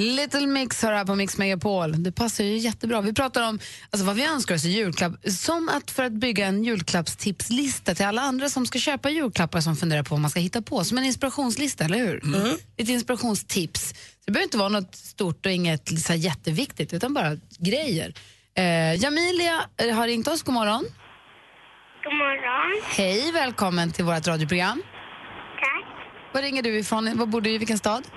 Little 0.02 0.48
Mix 0.48 0.84
har 0.84 0.94
här 0.94 1.06
på 1.06 1.16
Mix 1.16 1.38
Megapol. 1.38 2.04
Det 2.04 2.12
passar 2.12 2.44
ju 2.44 2.58
jättebra. 2.58 3.02
Vi 3.02 3.14
pratar 3.14 3.50
om 3.50 3.60
alltså, 3.90 4.06
vad 4.06 4.16
vi 4.16 4.26
önskar 4.26 4.56
oss 4.56 4.66
i 4.66 4.70
julklapp. 4.70 5.14
Som 5.30 5.70
att 5.70 5.92
för 5.92 6.04
att 6.04 6.12
bygga 6.12 6.46
en 6.46 6.64
julklappstipslista 6.64 7.96
till 7.96 8.06
alla 8.06 8.22
andra 8.22 8.50
som 8.50 8.66
ska 8.66 8.80
köpa 8.80 9.10
julklappar 9.10 9.62
som 9.62 9.76
funderar 9.76 10.04
på 10.04 10.16
vad 10.16 10.22
man 10.22 10.32
ska 10.32 10.40
hitta 10.40 10.62
på. 10.62 10.84
Som 10.84 10.98
en 10.98 11.04
inspirationslista, 11.04 11.84
eller 11.84 11.98
hur? 11.98 12.24
Mm. 12.24 12.58
Ett 12.78 12.90
inspirationstips. 12.90 13.90
Så 13.90 13.96
det 14.26 14.32
behöver 14.32 14.44
inte 14.44 14.58
vara 14.58 14.70
något 14.70 14.96
stort 14.96 15.46
och 15.46 15.52
inget 15.52 16.02
så 16.02 16.14
här, 16.14 16.20
jätteviktigt, 16.20 16.94
utan 16.94 17.14
bara 17.14 17.38
grejer. 17.60 18.14
Eh, 18.58 19.04
Jamilia 19.04 19.62
eh, 19.78 19.96
har 19.96 20.08
ringt 20.08 20.28
oss. 20.28 20.44
God 20.44 20.54
morgon. 20.54 20.86
God 22.04 22.14
morgon. 22.14 22.82
Hej, 22.98 23.32
välkommen 23.32 23.92
till 23.92 24.06
vårt 24.06 24.28
radioprogram. 24.28 24.84
Tack. 25.60 25.86
Var 26.34 26.42
ringer 26.42 26.64
du 26.64 26.80
ifrån? 26.80 27.18
Var 27.18 27.26
bor 27.26 27.42
du 27.42 27.52
i? 27.52 27.58
Vilken 27.58 27.78
stad? 27.78 28.08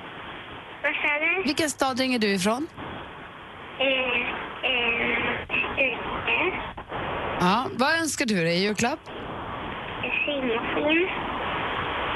Vad 0.84 0.92
sa 0.94 1.18
du? 1.18 1.42
Vilken 1.44 1.70
stad 1.70 2.00
ringer 2.00 2.18
du 2.18 2.26
ifrån? 2.26 2.66
Eh, 3.80 3.86
eh, 4.70 5.42
ute. 5.86 6.56
Ja, 7.40 7.66
vad 7.72 7.94
önskar 8.00 8.26
du 8.26 8.34
dig 8.34 8.56
i 8.56 8.62
julklapp? 8.62 8.98
Symaskin. 10.26 11.08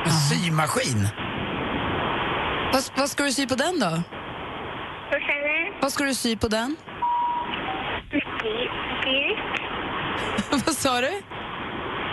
En 0.04 0.10
symaskin? 0.10 1.08
Vad, 2.72 2.82
vad 2.96 3.08
ska 3.10 3.24
du 3.24 3.32
sy 3.32 3.46
på 3.46 3.54
den 3.54 3.80
då? 3.80 4.02
Vad 5.10 5.20
sa 5.20 5.32
du? 5.32 5.72
Vad 5.80 5.92
ska 5.92 6.04
du 6.04 6.14
sy 6.14 6.36
på 6.36 6.48
den? 6.48 6.76
Duk. 8.10 8.22
vad 10.50 10.74
sa 10.74 11.00
du? 11.00 11.06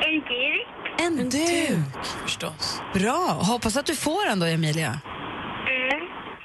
En 0.06 0.20
duk. 0.20 0.68
En 0.98 1.30
duk. 1.30 2.06
Förstås. 2.24 2.82
Bra. 2.94 3.40
Hoppas 3.42 3.78
att 3.78 3.86
du 3.86 3.96
får 3.96 4.30
den 4.30 4.40
då, 4.40 4.46
Emilia. 4.46 5.00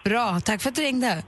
Mm. 0.04 0.14
Bra. 0.14 0.40
Tack 0.40 0.62
för 0.62 0.68
att 0.68 0.74
du 0.76 0.82
ringde. 0.82 1.22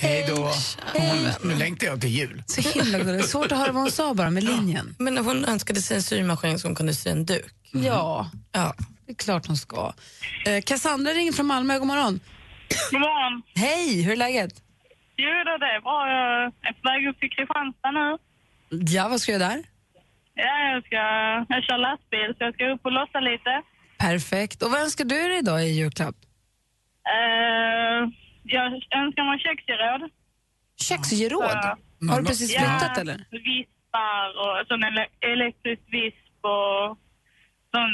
Hej 0.00 0.24
då. 0.28 0.50
Hej. 0.94 1.34
Nu 1.44 1.54
längtar 1.54 1.86
jag 1.86 2.00
till 2.00 2.10
jul. 2.10 2.42
Så 2.46 2.60
himla 2.80 2.98
gulligt. 2.98 3.28
Svårt 3.28 3.52
att 3.52 3.58
höra 3.58 3.72
vad 3.72 3.82
hon 3.82 3.90
sa 3.90 4.14
bara 4.14 4.30
med 4.30 4.44
linjen. 4.44 4.94
Men 4.98 5.18
hon 5.18 5.44
önskade 5.44 5.80
sig 5.80 5.96
en 5.96 6.02
symaskin 6.02 6.58
som 6.58 6.74
kunde 6.74 6.94
sy 6.94 7.10
en 7.10 7.26
duk. 7.26 7.44
Ja, 7.72 8.30
Ja. 8.52 8.74
det 9.06 9.12
är 9.12 9.16
klart 9.16 9.46
hon 9.46 9.56
ska. 9.56 9.92
Eh, 10.46 10.60
Cassandra 10.66 11.12
ringer 11.12 11.32
från 11.32 11.46
Malmö. 11.46 11.78
God 11.78 11.86
morgon. 11.88 12.20
God 12.90 13.00
morgon. 13.00 13.42
Hej, 13.54 14.02
hur 14.02 14.12
är 14.12 14.16
läget? 14.16 14.52
Jo, 15.16 15.28
då, 15.46 15.56
det 15.58 15.66
är 15.76 15.80
bra. 15.80 16.08
Jag 16.08 16.44
är 16.68 16.72
på 16.72 16.88
väg 16.90 17.08
upp 17.08 17.20
till 17.20 17.30
Kristianstad 17.30 17.90
nu. 17.90 18.18
Ja, 18.94 19.08
vad 19.08 19.20
ska 19.20 19.32
du 19.32 19.38
göra 19.38 19.48
där? 19.48 19.62
Ja, 20.34 20.72
jag, 20.72 20.84
ska, 20.86 20.96
jag 21.54 21.62
kör 21.64 21.78
lastbil, 21.78 22.28
så 22.38 22.44
jag 22.44 22.54
ska 22.54 22.64
upp 22.74 22.80
och 22.86 22.92
lossa 22.92 23.20
lite. 23.20 23.52
Perfekt. 23.98 24.62
Och 24.62 24.70
vad 24.70 24.80
önskar 24.80 25.04
du 25.04 25.28
dig 25.28 25.38
idag 25.38 25.64
i 25.64 25.68
julklapp? 25.80 26.14
Eh, 27.16 28.00
jag 28.44 28.64
önskar 29.02 29.24
mig 29.30 29.38
köksgeråd. 29.38 30.10
Köksgeråd? 30.88 31.50
Så- 31.50 32.12
Har 32.12 32.20
du 32.20 32.26
precis 32.26 32.54
Ja, 32.54 32.60
flyttat 32.60 32.98
eller? 32.98 33.16
vispar 33.30 34.24
och 34.42 34.66
sån 34.68 34.82
ele- 34.84 35.14
elektrisk 35.32 35.82
visp 35.86 36.44
och 36.54 36.98
sån 37.74 37.92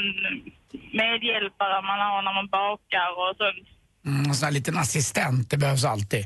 medhjälpare 1.01 1.81
man 1.81 1.99
har 1.99 2.21
när 2.21 2.33
man 2.33 2.47
bakar 2.47 3.09
och 3.21 3.35
sånt. 3.41 3.67
Mm, 4.05 4.33
sån 4.33 4.45
här 4.45 4.53
liten 4.53 4.77
assistent, 4.77 5.49
det 5.49 5.57
behövs 5.57 5.85
alltid. 5.85 6.25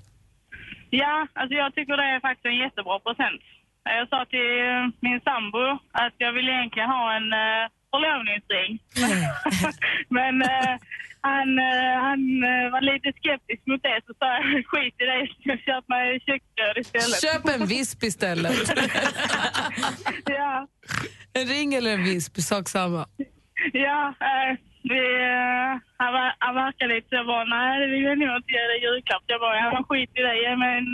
Ja, 0.89 1.27
alltså 1.33 1.53
jag 1.55 1.75
tycker 1.75 1.97
det 1.97 2.03
är 2.15 2.19
faktiskt 2.19 2.45
en 2.45 2.57
jättebra 2.65 2.99
present. 2.99 3.41
Jag 3.83 4.09
sa 4.09 4.25
till 4.25 4.91
min 4.99 5.19
sambo 5.29 5.63
att 5.91 6.13
jag 6.17 6.31
vill 6.33 6.49
egentligen 6.49 6.89
ha 6.89 7.13
en 7.17 7.27
uh, 7.33 7.63
förlovningsring. 7.91 8.71
Men 10.17 10.41
eh, 10.41 10.73
han, 11.21 11.49
eh, 11.59 11.95
han 12.07 12.21
eh, 12.51 12.71
var 12.73 12.81
lite 12.81 13.09
skeptisk 13.19 13.61
mot 13.69 13.81
det 13.83 13.99
så 14.07 14.13
sa 14.19 14.25
jag 14.33 14.65
skit 14.71 14.95
i 15.01 15.05
det, 15.11 15.17
jag 15.49 15.59
köper 15.59 15.89
mig 15.95 16.19
köksbröd 16.27 16.77
istället. 16.83 17.21
Köp 17.25 17.45
en 17.55 17.67
visp 17.67 18.03
istället. 18.03 18.55
ja, 20.25 20.67
En 21.33 21.45
ring 21.47 21.73
eller 21.73 21.91
en 21.93 22.03
visp, 22.03 22.37
sak 22.41 22.69
samma. 22.69 23.05
ja 23.73 24.13
eh, 24.29 24.57
vi, 24.83 24.99
eh, 25.29 25.71
han, 25.97 26.13
var, 26.13 26.35
han 26.39 26.55
verkade 26.55 26.93
lite 26.93 27.09
så 27.09 27.15
jag 27.15 27.25
bara, 27.25 27.43
nej 27.43 27.79
det 27.79 27.87
vill 27.87 28.03
jag 28.03 28.17
nog 28.17 28.35
inte 28.37 28.51
dig 28.69 28.77
i 28.79 28.83
julklapp. 28.85 29.23
Jag 29.27 29.39
bara, 29.39 29.55
ja 29.55 29.83
skit 29.89 30.11
i 30.19 30.21
det, 30.21 30.35
ge 30.43 30.55
mig 30.55 30.77
en, 30.77 30.89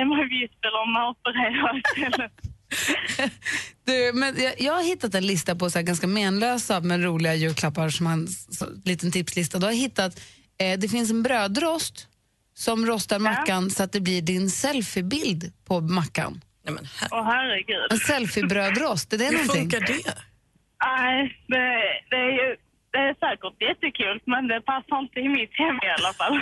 en 0.00 0.08
visp 0.28 0.60
eller 0.66 0.82
en 0.86 0.92
matberedare 0.98 1.78
istället. 1.78 2.53
Du, 3.86 4.12
men 4.14 4.42
jag, 4.42 4.60
jag 4.60 4.72
har 4.72 4.82
hittat 4.82 5.14
en 5.14 5.26
lista 5.26 5.54
på 5.56 5.70
så 5.70 5.78
här 5.78 5.82
ganska 5.86 6.06
menlösa 6.06 6.80
men 6.80 7.02
roliga 7.02 7.34
julklappar 7.34 7.88
som 7.88 8.26
så, 8.28 8.66
liten 8.84 9.12
tipslista. 9.12 9.58
Då 9.58 9.66
har 9.66 9.72
hittat, 9.72 10.20
eh, 10.60 10.78
det 10.78 10.88
finns 10.88 11.10
en 11.10 11.22
brödrost 11.22 12.08
som 12.56 12.86
rostar 12.86 13.18
mackan 13.18 13.70
så 13.70 13.82
att 13.82 13.92
det 13.92 14.00
blir 14.00 14.22
din 14.22 14.50
selfiebild 14.50 15.52
på 15.64 15.80
mackan. 15.80 16.40
Nej, 16.64 16.74
men 16.74 16.88
här. 16.96 17.08
Åh 17.12 17.24
herregud. 17.24 17.86
En 17.90 17.98
selfiebrödrost, 17.98 19.12
är 19.12 19.18
det 19.18 19.24
Hur 19.24 19.32
någonting? 19.32 19.54
funkar 19.70 19.80
det? 19.80 20.14
Nej, 20.84 21.38
det, 21.48 21.82
det 22.10 22.16
är 22.16 22.30
ju 22.30 22.56
det 22.94 23.00
är 23.10 23.14
säkert 23.26 23.56
jättekul, 23.68 24.16
men 24.24 24.48
det 24.48 24.60
passar 24.60 24.98
inte 24.98 25.20
i 25.20 25.28
mitt 25.28 25.54
hem 25.62 25.76
i 25.86 25.88
alla 25.98 26.12
fall. 26.20 26.34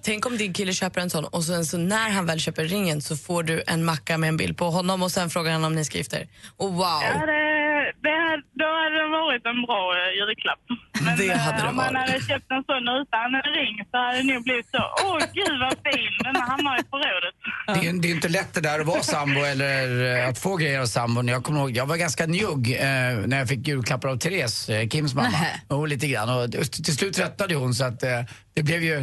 Tänk 0.02 0.26
om 0.26 0.36
din 0.36 0.52
kille 0.52 0.72
köper 0.72 1.00
en 1.00 1.10
sån 1.10 1.24
och 1.24 1.44
sen 1.44 1.64
så 1.64 1.78
när 1.78 2.10
han 2.10 2.26
väl 2.26 2.40
köper 2.40 2.64
ringen 2.64 3.00
så 3.02 3.16
får 3.16 3.42
du 3.42 3.62
en 3.66 3.84
macka 3.84 4.18
med 4.18 4.28
en 4.28 4.36
bild 4.36 4.56
på 4.56 4.64
honom 4.64 5.02
och 5.02 5.10
sen 5.10 5.30
frågar 5.30 5.52
han 5.52 5.64
om 5.64 5.74
ni 5.74 5.84
ska 5.84 5.98
gifta 5.98 6.18
er. 6.20 6.26
Och 6.56 6.72
wow! 6.72 7.02
Ja, 7.02 7.26
det, 7.26 7.69
det, 8.04 8.16
hade- 8.26 8.48
då 8.62 8.68
hade 8.80 8.96
det 9.02 9.08
varit 9.20 9.44
en 9.52 9.60
bra 9.66 9.82
eh, 10.00 10.10
julklapp. 10.18 10.62
Men 11.04 11.12
Det 11.18 11.34
hade 11.46 11.56
eh, 11.58 11.62
det 11.62 11.68
om 11.70 11.76
man 11.76 11.94
varit. 11.94 11.98
hade 12.10 12.20
köpt 12.30 12.48
en 12.56 12.62
sån 12.70 12.84
utan 13.02 13.28
en 13.40 13.46
ring 13.58 13.74
så 13.90 13.96
hade 14.04 14.16
det 14.18 14.32
nog 14.32 14.42
blivit 14.48 14.68
så, 14.74 14.82
åh 15.06 15.18
gud 15.38 15.54
vad 15.64 15.74
fin, 15.86 16.12
den 16.24 16.36
hamnar 16.50 16.74
i 16.80 16.84
förrådet. 16.92 17.34
Det 17.66 17.88
är, 17.88 17.92
det 18.02 18.08
är 18.08 18.14
inte 18.14 18.28
lätt 18.28 18.54
det 18.54 18.60
där 18.60 18.80
att 18.80 18.86
vara 18.86 19.02
sambo 19.02 19.40
eller 19.52 19.84
eh, 20.22 20.28
att 20.28 20.38
få 20.38 20.56
grejer 20.56 20.80
av 20.80 20.86
sambon. 20.86 21.28
Jag 21.28 21.44
kommer 21.44 21.60
ihåg, 21.60 21.70
jag 21.70 21.86
var 21.86 21.96
ganska 21.96 22.26
njugg 22.26 22.72
eh, 22.72 22.86
när 23.26 23.38
jag 23.38 23.48
fick 23.48 23.68
julklappar 23.68 24.08
av 24.08 24.16
Therese, 24.16 24.68
eh, 24.68 24.88
Kims 24.88 25.14
mamma. 25.14 25.28
Nähä. 25.28 25.60
Och 25.68 25.88
lite 25.88 26.06
grann. 26.06 26.28
Och 26.30 26.50
till 26.72 26.96
slut 26.96 27.14
tröttnade 27.14 27.54
hon 27.54 27.74
så 27.74 27.84
att 27.84 28.02
eh, 28.02 28.20
det 28.54 28.62
blev 28.62 28.82
ju... 28.82 28.96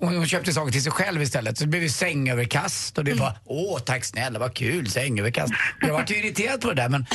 Hon, 0.00 0.16
hon 0.16 0.26
köpte 0.26 0.52
saker 0.52 0.72
till 0.72 0.82
sig 0.82 0.92
själv 0.92 1.22
istället. 1.22 1.58
Så 1.58 1.64
det 1.64 1.68
blev 1.70 1.82
ju 1.82 1.88
sängöverkast 1.88 2.98
och 2.98 3.04
det 3.04 3.14
var 3.14 3.32
åh 3.44 3.78
tack 3.78 4.04
snälla 4.04 4.38
vad 4.38 4.54
kul 4.54 4.90
sängöverkast. 4.90 5.52
Jag 5.80 5.92
var 5.92 6.04
ju 6.08 6.16
irriterad 6.16 6.60
på 6.60 6.68
det 6.68 6.74
där 6.82 6.88
men 6.88 7.06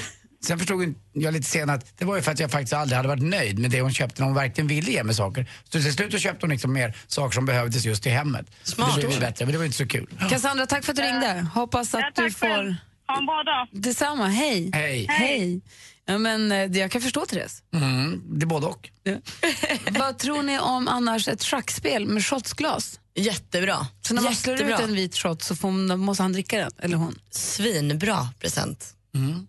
Sen 0.46 0.60
förstod 0.60 0.94
jag 1.14 1.34
lite 1.34 1.50
senare 1.50 1.78
att 1.78 1.98
det 1.98 2.06
var 2.06 2.16
ju 2.16 2.22
för 2.22 2.32
att 2.32 2.40
jag 2.40 2.52
faktiskt 2.52 2.74
aldrig 2.74 2.96
hade 2.98 3.08
varit 3.10 3.24
nöjd 3.24 3.60
med 3.60 3.72
det 3.72 3.82
hon 3.82 3.94
köpte 3.94 4.22
när 4.22 4.26
hon 4.26 4.36
verkligen 4.36 4.68
ville 4.68 4.92
ge 4.92 5.04
mig 5.04 5.16
saker. 5.16 5.50
Så 5.64 5.70
till 5.70 5.94
slut 5.94 6.12
så 6.12 6.18
köpte 6.18 6.46
hon 6.46 6.50
liksom 6.50 6.74
mer 6.74 6.98
saker 7.08 7.34
som 7.36 7.46
behövdes 7.46 7.86
just 7.86 8.08
i 8.08 8.10
hemmet. 8.10 8.46
Smart. 8.64 8.96
Det 9.02 9.08
blev 9.08 9.20
bättre 9.20 9.46
men 9.46 9.52
det 9.52 9.58
var 9.58 9.66
inte 9.66 9.78
så 9.78 9.88
kul. 9.88 10.08
Cassandra, 10.30 10.66
tack 10.66 10.84
för 10.86 10.92
att 10.92 10.96
du 10.98 11.02
ringde. 11.04 11.48
Hoppas 11.54 11.94
att 11.96 12.02
Ja, 12.16 12.24
du 12.24 12.32
får... 12.32 12.76
Ha 13.08 13.18
en 13.20 13.26
bra 13.26 13.44
dag. 13.44 13.68
Detsamma, 13.72 14.28
hej. 14.28 14.72
Hej. 14.74 15.06
Hej. 15.10 15.62
Ja, 16.06 16.18
men, 16.18 16.52
eh, 16.52 16.58
jag 16.58 16.92
kan 16.92 17.02
förstå 17.02 17.26
Therese. 17.26 17.64
Mm, 17.74 18.22
det 18.40 18.44
är 18.44 18.48
både 18.48 18.66
och. 18.68 18.90
Vad 20.00 20.18
tror 20.18 20.44
ni 20.44 20.60
om 20.60 20.88
annars 20.88 21.28
ett 21.28 21.44
schackspel 21.44 22.06
med 22.06 22.26
shotsglas? 22.26 23.00
Jättebra. 23.16 23.88
Så 24.02 24.14
när 24.14 24.22
man 24.22 24.36
slår 24.36 24.56
ut 24.56 24.62
Jättebra. 24.62 24.84
en 24.84 24.94
vit 24.96 25.16
shot 25.18 25.44
så 25.44 25.56
får 25.56 25.72
man, 25.72 26.00
måste 26.00 26.24
han 26.24 26.34
dricka 26.34 26.58
den, 26.58 26.72
eller 26.80 26.98
hon. 26.98 27.20
Svinbra 27.32 28.30
present. 28.40 28.96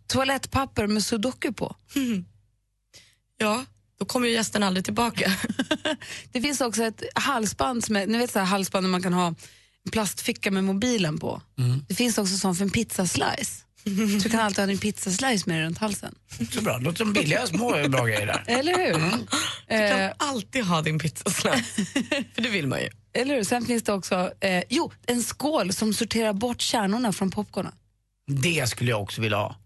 Toalettpapper 0.07 0.87
med 0.87 1.05
sudoku 1.05 1.52
på. 1.52 1.76
Ja, 3.38 3.64
då 3.98 4.05
kommer 4.05 4.26
ju 4.29 4.33
gästen 4.35 4.62
aldrig 4.62 4.85
tillbaka. 4.85 5.33
Det 6.33 6.40
finns 6.40 6.61
också 6.61 6.83
ett 6.85 7.02
halsband, 7.14 7.85
som 7.85 7.96
är, 7.96 8.07
ni 8.07 8.18
vet 8.18 8.31
så 8.33 8.38
här 8.38 8.46
halsband 8.46 8.85
där 8.87 8.90
man 8.90 9.02
kan 9.02 9.12
ha 9.12 9.26
en 9.26 9.90
plastficka 9.92 10.50
med 10.50 10.64
mobilen 10.64 11.18
på. 11.18 11.42
Det 11.88 11.94
finns 11.94 12.18
också 12.18 12.37
sån 12.37 12.57
för 12.57 12.64
en 12.64 12.70
pizzaslice. 12.70 13.62
Så 13.85 13.90
du 14.22 14.29
kan 14.31 14.40
alltid 14.40 14.59
ha 14.59 14.66
din 14.66 14.79
pizzaslice 14.79 15.42
med 15.46 15.57
dig 15.59 15.66
runt 15.66 15.79
halsen. 15.79 16.14
Så 16.52 16.61
bra, 16.62 16.79
låter 16.79 16.98
som 16.98 17.12
billiga 17.12 17.46
små 17.46 17.88
bra 17.88 18.05
grejer 18.07 18.26
där. 18.26 18.44
Eller 18.46 18.76
hur? 18.87 18.94
Du 18.94 19.90
kan 19.90 20.00
Eh, 20.00 20.12
alltid 20.16 20.64
ha 20.64 20.83
din 20.83 20.98
pizzaslice. 20.98 21.64
För 22.35 22.42
det 22.42 22.48
vill 22.48 22.66
man 22.66 22.81
ju. 22.81 22.88
eller 23.12 23.35
hur? 23.35 23.44
Sen 23.44 23.64
finns 23.66 23.83
det 23.83 23.92
också 23.92 24.33
eh, 24.40 24.62
jo, 24.68 24.92
en 25.07 25.22
skål 25.22 25.72
som 25.72 25.94
sorterar 25.94 26.33
bort 26.33 26.61
kärnorna 26.61 27.12
från 27.12 27.31
popcornen. 27.31 27.72
Det 28.27 28.69
skulle 28.69 28.91
jag 28.91 29.03
också 29.03 29.21
vilja 29.23 29.37
ha. 29.37 29.57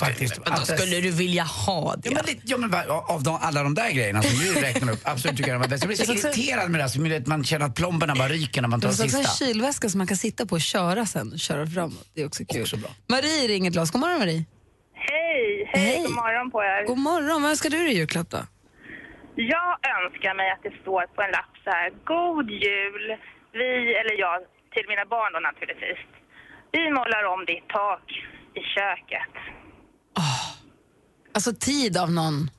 Faktiskt. 0.00 0.40
Men 0.44 0.54
då 0.58 0.64
skulle 0.64 1.00
du 1.00 1.10
vilja 1.10 1.42
ha 1.42 1.94
det? 1.96 2.08
Ja, 2.08 2.14
men, 2.14 2.24
lite, 2.26 2.42
ja, 2.44 2.56
men 2.56 2.74
av 3.14 3.22
de, 3.22 3.38
alla 3.40 3.62
de 3.62 3.74
där 3.74 3.90
grejerna 3.90 4.22
som 4.22 4.38
du 4.38 4.60
räknar 4.68 4.92
upp, 4.92 4.98
absolut 5.04 5.36
tycker 5.36 5.50
jag 5.50 5.56
de 5.60 5.62
var 5.62 5.68
bäst. 5.68 5.82
Jag 5.84 5.88
blir 5.88 5.96
så 5.96 6.12
Det 6.12 6.18
irriterad 6.18 6.70
med 6.70 6.80
det 6.80 6.84
här, 6.84 7.20
att 7.20 7.26
man 7.26 7.44
känner 7.44 7.66
att 7.66 7.74
plomberna 7.74 8.14
bara 8.14 8.28
ryker 8.28 8.60
när 8.62 8.68
man 8.68 8.80
Det 8.80 8.86
tar 8.86 8.92
finns 8.92 9.04
också 9.14 9.18
en 9.18 9.24
sista. 9.24 9.44
kylväska 9.46 9.88
som 9.88 9.98
man 9.98 10.06
kan 10.06 10.16
sitta 10.16 10.46
på 10.46 10.54
och 10.54 10.60
köra 10.60 11.06
sen, 11.06 11.38
köra 11.38 11.66
framåt. 11.66 12.06
Det 12.14 12.20
är 12.22 12.26
också 12.26 12.44
kul. 12.44 12.62
Också 12.62 12.76
bra. 12.76 12.90
Marie 13.08 13.48
ringer 13.48 13.70
till 13.70 13.80
oss. 13.80 13.90
God 13.90 14.00
morgon 14.00 14.18
Marie. 14.18 14.44
Hej, 14.94 15.70
hej, 15.72 15.84
Hej. 15.84 16.02
god 16.02 16.14
morgon 16.14 16.50
på 16.50 16.58
er. 16.62 16.86
God 16.86 16.98
morgon, 16.98 17.42
vad 17.42 17.50
önskar 17.50 17.70
du 17.70 17.78
dig 17.78 17.92
i 17.92 17.96
julklapp 17.96 18.30
då? 18.30 18.40
Jag 19.36 19.70
önskar 19.96 20.34
mig 20.40 20.48
att 20.54 20.62
det 20.62 20.74
står 20.82 21.02
på 21.14 21.22
en 21.26 21.30
lapp 21.38 21.52
så 21.64 21.70
här, 21.78 21.88
God 22.14 22.46
jul, 22.50 23.04
vi, 23.58 23.68
eller 24.00 24.14
jag, 24.24 24.36
till 24.74 24.86
mina 24.92 25.04
barn 25.14 25.30
då 25.34 25.40
naturligtvis. 25.50 26.00
Vi 26.72 26.90
målar 26.90 27.24
om 27.34 27.44
ditt 27.46 27.68
tak 27.68 28.02
i 28.54 28.60
köket. 28.76 29.34
Alltså 31.34 31.52
tid 31.52 31.96
av 31.96 32.10
någon. 32.12 32.50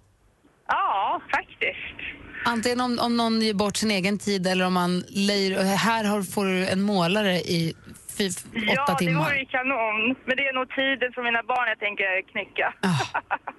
Ja, 0.68 1.22
faktiskt. 1.32 1.98
Antingen 2.46 2.82
om, 2.82 3.00
om 3.00 3.18
någon 3.18 3.42
ger 3.42 3.54
bort 3.54 3.78
sin 3.78 3.92
egen 3.92 4.20
tid 4.20 4.48
eller 4.48 4.66
om 4.66 4.74
man 4.74 5.04
lejer, 5.10 5.64
här 5.64 6.04
har, 6.04 6.22
får 6.24 6.46
du 6.46 6.68
en 6.68 6.82
målare 6.82 7.36
i 7.36 7.74
fy, 8.18 8.30
åtta 8.30 8.40
ja, 8.54 8.86
det 8.88 9.06
timmar. 9.06 9.24
vore 9.24 9.40
ju 9.40 9.46
kanon. 9.46 10.16
Men 10.26 10.38
det 10.38 10.48
är 10.48 10.54
nog 10.54 10.70
tiden 10.70 11.14
för 11.14 11.24
mina 11.24 11.44
barn 11.44 11.68
jag 11.68 11.80
tänker 11.80 12.32
knycka. 12.32 12.74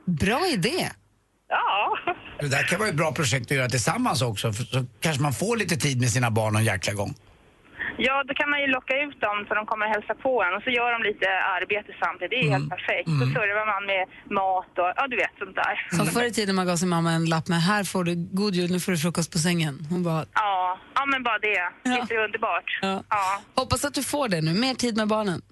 Bra 0.05 0.47
idé. 0.53 0.88
Ja. 1.49 1.99
Det 2.41 2.49
där 2.49 2.62
kan 2.69 2.79
vara 2.79 2.88
ett 2.88 2.95
bra 2.95 3.12
projekt 3.12 3.51
att 3.51 3.57
göra 3.57 3.69
tillsammans 3.69 4.23
också, 4.23 4.53
för 4.53 4.65
så 4.65 4.85
kanske 5.01 5.23
man 5.23 5.33
får 5.33 5.57
lite 5.57 5.77
tid 5.77 6.01
med 6.01 6.11
sina 6.11 6.31
barn 6.31 6.57
en 6.57 6.65
jäkla 6.65 6.93
gång. 6.93 7.15
Ja, 8.07 8.14
då 8.29 8.33
kan 8.35 8.51
man 8.51 8.61
ju 8.61 8.66
locka 8.66 8.95
ut 9.05 9.21
dem 9.27 9.37
så 9.49 9.55
de 9.55 9.66
kommer 9.66 9.87
och 9.87 9.92
hälsa 9.95 10.14
på 10.14 10.33
en 10.45 10.53
och 10.57 10.62
så 10.62 10.71
gör 10.71 10.90
de 10.97 11.03
lite 11.11 11.27
arbete 11.57 11.90
samtidigt. 12.05 12.31
Det 12.31 12.38
är 12.47 12.51
helt 12.57 12.71
perfekt. 12.77 13.09
Så 13.21 13.25
servar 13.35 13.66
man 13.75 13.83
med 13.92 14.03
mat 14.38 14.73
och 14.83 14.90
ja, 14.97 15.03
du 15.12 15.16
vet 15.16 15.35
sånt 15.38 15.57
där. 15.62 15.75
Som 15.97 16.07
förr 16.07 16.25
i 16.25 16.33
tiden 16.33 16.55
man 16.55 16.66
gav 16.66 16.77
sin 16.77 16.88
mamma 16.88 17.11
en 17.12 17.25
lapp 17.35 17.49
med 17.49 17.61
här 17.62 17.85
får 17.85 18.05
du 18.05 18.14
god 18.42 18.55
jul, 18.55 18.71
nu 18.71 18.81
får 18.81 18.92
du 18.92 18.99
frukost 18.99 19.33
på 19.33 19.38
sängen. 19.38 19.75
Hon 19.90 20.03
bara, 20.03 20.25
Ja, 20.35 20.79
ja 20.95 21.03
men 21.07 21.23
bara 21.23 21.38
det. 21.38 21.62
Ja. 21.83 21.99
Inte 22.01 22.14
underbart. 22.16 22.79
Ja. 22.83 23.03
Ja. 23.11 23.40
hoppas 23.55 23.85
att 23.85 23.95
du 23.95 24.03
får 24.03 24.29
det 24.29 24.40
nu, 24.40 24.53
mer 24.55 24.75
tid 24.75 24.97
med 24.97 25.09
barnen 25.09 25.42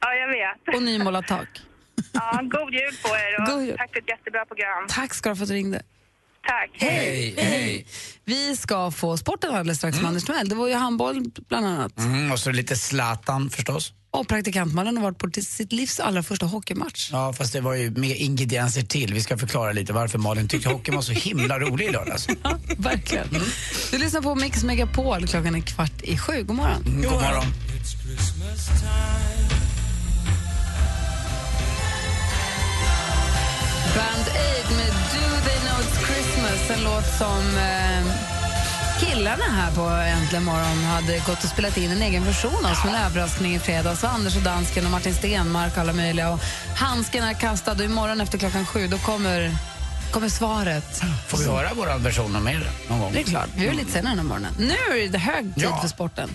ja, 0.00 0.08
jag 0.14 0.28
vet. 0.28 0.76
och 0.76 0.82
nymålat 0.82 1.26
tak. 1.26 1.48
Ja, 2.12 2.40
god 2.42 2.72
jul 2.74 2.92
på 3.02 3.08
er 3.08 3.40
och 3.40 3.46
God 3.50 3.62
jul. 3.66 3.76
tack 3.78 3.92
för 3.92 3.98
ett 4.00 4.08
jättebra 4.08 4.44
program. 4.46 4.86
Tack 4.88 5.14
ska 5.14 5.28
du 5.28 5.30
ha 5.30 5.36
för 5.36 5.42
att 5.42 5.48
du 5.48 5.54
ringde. 5.54 5.82
Tack. 6.46 6.70
Hej, 6.72 7.34
hej. 7.38 7.86
Vi 8.24 8.56
ska 8.56 8.90
få 8.90 9.16
sporten 9.16 9.54
alldeles 9.54 9.78
strax 9.78 9.96
med 10.00 10.08
Anders 10.08 10.24
Timell. 10.24 10.48
Det 10.48 10.54
var 10.54 10.68
ju 10.68 10.74
handboll 10.74 11.24
bland 11.48 11.66
annat. 11.66 11.98
Mm, 11.98 12.32
och 12.32 12.38
så 12.38 12.52
lite 12.52 12.76
Zlatan 12.76 13.50
förstås. 13.50 13.92
Och 14.10 14.28
praktikantmannen 14.28 14.96
har 14.96 15.04
varit 15.04 15.18
på 15.18 15.30
sitt 15.42 15.72
livs 15.72 16.00
allra 16.00 16.22
första 16.22 16.46
hockeymatch. 16.46 17.08
Ja, 17.12 17.32
fast 17.32 17.52
det 17.52 17.60
var 17.60 17.74
ju 17.74 17.90
mer 17.90 18.14
ingredienser 18.14 18.82
till. 18.82 19.14
Vi 19.14 19.22
ska 19.22 19.38
förklara 19.38 19.72
lite 19.72 19.92
varför 19.92 20.18
Malin 20.18 20.48
tyckte 20.48 20.68
hockeyn 20.68 20.94
var 20.94 21.02
så 21.02 21.12
himla 21.12 21.58
rolig 21.58 21.86
i 21.86 21.92
lördags. 21.92 22.28
Verkligen. 22.78 23.28
Du 23.90 23.98
lyssnar 23.98 24.20
på 24.20 24.34
Mix 24.34 24.64
Megapol. 24.64 25.26
Klockan 25.26 25.54
är 25.54 25.60
kvart 25.60 26.02
i 26.02 26.18
sju. 26.18 26.42
God 26.42 26.56
morgon. 26.56 26.82
Mm, 26.86 27.02
god 27.02 27.12
morgon. 27.12 27.44
Band 33.96 34.28
Aid 34.28 34.76
med 34.76 34.92
Do 35.12 35.33
It's 35.84 36.06
Christmas. 36.06 36.70
En 36.78 36.84
låt 36.84 37.06
som 37.18 37.56
eh, 37.56 38.04
killarna 39.00 39.44
här 39.50 39.70
på 39.74 39.80
Äntligen 39.88 40.44
morgon 40.44 40.84
hade 40.84 41.18
gått 41.18 41.44
och 41.44 41.50
spelat 41.50 41.76
in 41.76 41.90
en 41.90 42.02
egen 42.02 42.24
version 42.24 42.66
av 42.66 42.74
som 42.74 42.88
en 42.90 42.94
överraskning 42.94 43.54
i 43.54 43.58
fredags. 43.58 44.02
Och 44.04 44.10
Anders 44.10 44.36
och 44.36 44.42
Dansken 44.42 44.84
och 44.84 44.90
Martin 44.90 45.14
Stenmark 45.14 45.72
och 45.72 45.78
alla 45.78 45.92
möjliga. 45.92 46.30
Och 46.30 46.40
handsken 46.76 47.24
är 47.24 47.34
kastad 47.34 47.72
och 47.72 47.80
imorgon 47.84 48.20
efter 48.20 48.38
klockan 48.38 48.66
sju 48.66 48.86
då 48.88 48.98
kommer, 48.98 49.56
kommer 50.12 50.28
svaret. 50.28 51.02
Får 51.28 51.38
vi 51.38 51.44
höra 51.44 51.68
vår 51.76 51.98
version 51.98 52.36
av 52.36 52.42
mer 52.42 52.66
någon 52.88 53.00
gång? 53.00 53.12
Det 53.12 53.20
är 53.20 53.24
klart. 53.24 53.48
Vi 53.56 53.66
är 53.68 53.74
lite 53.74 53.92
senare 53.92 54.14
den 54.14 54.26
morgonen. 54.26 54.54
Nu 54.58 55.02
är 55.04 55.08
det 55.08 55.18
hög 55.18 55.54
tid 55.54 55.64
Ja. 55.64 55.80
för 55.80 55.88
sporten. 55.88 56.30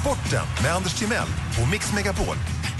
Sporten 0.00 0.44
med 0.62 0.72
Anders 0.74 0.94
Timell 0.94 1.28
och 1.62 1.68
Mix 1.68 1.92
Megapol. 1.92 2.36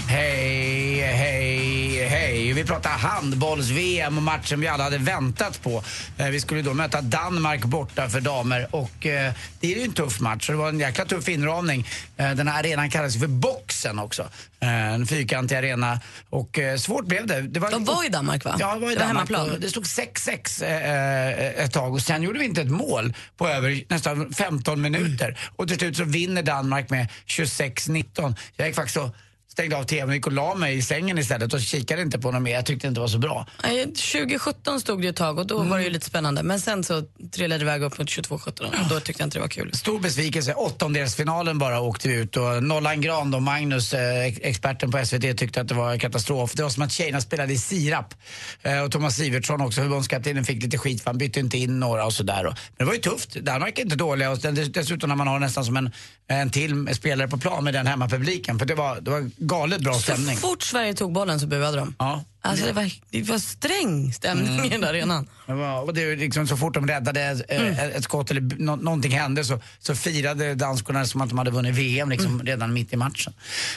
Hej, 0.07 1.01
hej, 1.01 2.07
hej. 2.07 2.53
Vi 2.53 2.63
pratar 2.65 2.89
handbolls-VM 2.89 4.17
och 4.17 4.23
matchen 4.23 4.59
vi 4.61 4.67
alla 4.67 4.83
hade 4.83 4.97
väntat 4.97 5.61
på. 5.63 5.83
Eh, 6.17 6.27
Vi 6.27 6.39
skulle 6.39 6.61
då 6.61 6.73
möta 6.73 7.01
Danmark 7.01 7.63
borta 7.63 8.09
för 8.09 8.21
damer 8.21 8.67
och 8.75 9.05
eh, 9.05 9.33
det 9.59 9.73
är 9.73 9.77
ju 9.79 9.83
en 9.83 9.93
tuff 9.93 10.19
match. 10.19 10.45
så 10.45 10.51
Det 10.51 10.57
var 10.57 10.69
en 10.69 10.79
jäkla 10.79 11.05
tuff 11.05 11.29
inramning. 11.29 11.87
Eh, 12.17 12.31
Den 12.31 12.47
här 12.47 12.59
arenan 12.59 12.89
kallas 12.89 13.15
ju 13.15 13.19
för 13.19 13.27
Boxen 13.27 13.99
också. 13.99 14.29
Eh, 14.59 14.93
En 14.93 15.07
fyrkantig 15.07 15.55
arena 15.55 15.99
och 16.29 16.59
svårt 16.77 17.05
blev 17.05 17.27
det. 17.27 17.41
det 17.41 17.59
var, 17.59 17.71
De 17.71 17.85
var 17.85 18.05
i 18.05 18.09
Danmark, 18.09 18.45
va? 18.45 18.55
Ja, 18.59 18.73
det 18.75 18.79
var 18.81 18.91
i 18.91 18.95
Det 18.95 18.99
var 18.99 19.07
Danmark. 19.07 19.29
hemmaplan. 19.29 19.51
Och 19.55 19.59
Det 19.59 19.69
stod 19.69 19.83
6-6 19.85 20.63
eh, 20.63 21.63
ett 21.65 21.73
tag 21.73 21.93
och 21.93 22.01
sen 22.01 22.23
gjorde 22.23 22.39
vi 22.39 22.45
inte 22.45 22.61
ett 22.61 22.71
mål 22.71 23.13
på 23.37 23.47
över 23.47 23.83
nästan 23.89 24.33
15 24.33 24.81
minuter. 24.81 25.37
Och 25.55 25.67
till 25.67 25.77
slut 25.79 25.97
så 25.97 26.03
vinner 26.03 26.43
Danmark 26.43 26.89
med 26.89 27.07
26-19. 27.27 28.35
Jag 28.55 28.67
gick 28.67 28.75
faktiskt 28.75 28.97
och 28.97 29.15
stängde 29.55 29.77
av 29.77 29.83
tvn 29.83 30.09
och 30.09 30.15
gick 30.15 30.25
och 30.27 30.31
la 30.33 30.55
mig 30.55 30.77
i 30.77 30.81
sängen 30.81 31.17
istället 31.17 31.53
och 31.53 31.61
kikade 31.61 32.01
inte 32.01 32.19
på 32.19 32.31
något 32.31 32.41
mer. 32.41 32.51
Jag 32.51 32.65
tyckte 32.65 32.87
inte 32.87 32.97
det 32.97 33.01
var 33.01 33.07
så 33.07 33.17
bra. 33.17 33.47
Nej, 33.63 33.83
2017 33.85 34.79
stod 34.81 35.01
det 35.01 35.07
ett 35.07 35.15
tag 35.15 35.39
och 35.39 35.47
då 35.47 35.63
var 35.63 35.77
det 35.77 35.83
ju 35.83 35.89
lite 35.89 36.05
spännande. 36.05 36.43
Men 36.43 36.59
sen 36.59 36.83
så 36.83 37.03
trillade 37.31 37.57
det 37.59 37.63
iväg 37.63 37.83
upp 37.83 37.97
mot 37.97 38.07
22-17 38.07 38.49
och 38.83 38.89
då 38.89 38.99
tyckte 38.99 39.21
jag 39.21 39.27
inte 39.27 39.37
det 39.37 39.41
var 39.41 39.47
kul. 39.47 39.73
Stor 39.73 39.99
besvikelse. 39.99 40.53
Åttondelsfinalen 40.53 41.57
bara 41.59 41.79
åkte 41.81 42.07
vi 42.07 42.15
ut 42.15 42.37
och 42.37 42.63
Nollan 42.63 43.01
Gran 43.01 43.33
och 43.33 43.41
Magnus, 43.41 43.93
eh, 43.93 44.19
ex- 44.25 44.39
experten 44.43 44.91
på 44.91 44.97
SVT, 45.05 45.33
tyckte 45.37 45.61
att 45.61 45.67
det 45.67 45.73
var 45.75 45.97
katastrof. 45.97 46.53
Det 46.53 46.63
var 46.63 46.69
som 46.69 46.83
att 46.83 46.91
tjejerna 46.91 47.21
spelade 47.21 47.53
i 47.53 47.57
sirap. 47.57 48.13
Eh, 48.61 48.79
och 48.81 48.91
Thomas 48.91 49.15
Sivertsson 49.15 49.61
också, 49.61 49.81
förbundskaptenen, 49.81 50.43
fick 50.45 50.63
lite 50.63 50.77
skit 50.77 51.01
för 51.03 51.09
han 51.09 51.17
bytte 51.17 51.39
inte 51.39 51.57
in 51.57 51.79
några 51.79 52.05
och 52.05 52.13
sådär. 52.13 52.43
Men 52.43 52.53
det 52.77 52.83
var 52.85 52.93
ju 52.93 52.99
tufft. 52.99 53.33
Danmark 53.35 53.79
är 53.79 53.83
inte 53.83 53.95
dåliga 53.95 54.31
och 54.31 54.37
dessutom 54.73 55.09
när 55.09 55.15
man 55.15 55.27
har 55.27 55.39
nästan 55.39 55.65
som 55.65 55.77
en, 55.77 55.91
en 56.27 56.49
till 56.49 56.95
spelare 56.95 57.27
på 57.27 57.37
plan 57.37 57.63
med 57.63 57.73
den 57.73 57.87
hemmapubliken. 57.87 58.59
För 58.59 58.65
det 58.65 58.75
var, 58.75 59.01
det 59.01 59.11
var 59.11 59.29
galet 59.37 59.81
bra 59.81 59.93
Så 59.93 59.99
stämning. 59.99 60.37
fort 60.37 60.63
Sverige 60.63 60.93
tog 60.93 61.11
bollen 61.13 61.39
så 61.39 61.47
buade 61.47 61.77
de. 61.77 61.95
Ja. 61.99 62.23
Alltså 62.41 62.65
det 62.65 62.71
var, 62.73 62.91
det 63.09 63.23
var 63.23 63.37
sträng 63.37 64.13
stämning 64.13 64.53
Mm. 64.53 64.65
i 64.65 64.69
den 64.69 64.81
där 64.81 64.89
arenan. 64.89 65.29
Det 65.47 65.53
var, 65.53 65.81
och 65.81 65.93
det 65.93 66.15
liksom 66.15 66.47
så 66.47 66.57
fort 66.57 66.73
de 66.73 66.87
räddade 66.87 67.21
eh, 67.49 67.61
Mm. 67.61 67.73
ett 67.95 68.03
skott 68.03 68.31
eller 68.31 68.41
nå- 68.59 68.75
någonting 68.75 69.11
hände 69.11 69.43
så, 69.43 69.61
så 69.79 69.95
firade 69.95 70.55
danskorna 70.55 71.05
som 71.05 71.21
att 71.21 71.29
de 71.29 71.37
hade 71.37 71.51
vunnit 71.51 71.75
VM 71.75 72.09
liksom, 72.09 72.33
Mm. 72.33 72.45
redan 72.45 72.73
mitt 72.73 72.93
i 72.93 72.95
matchen. 72.95 73.33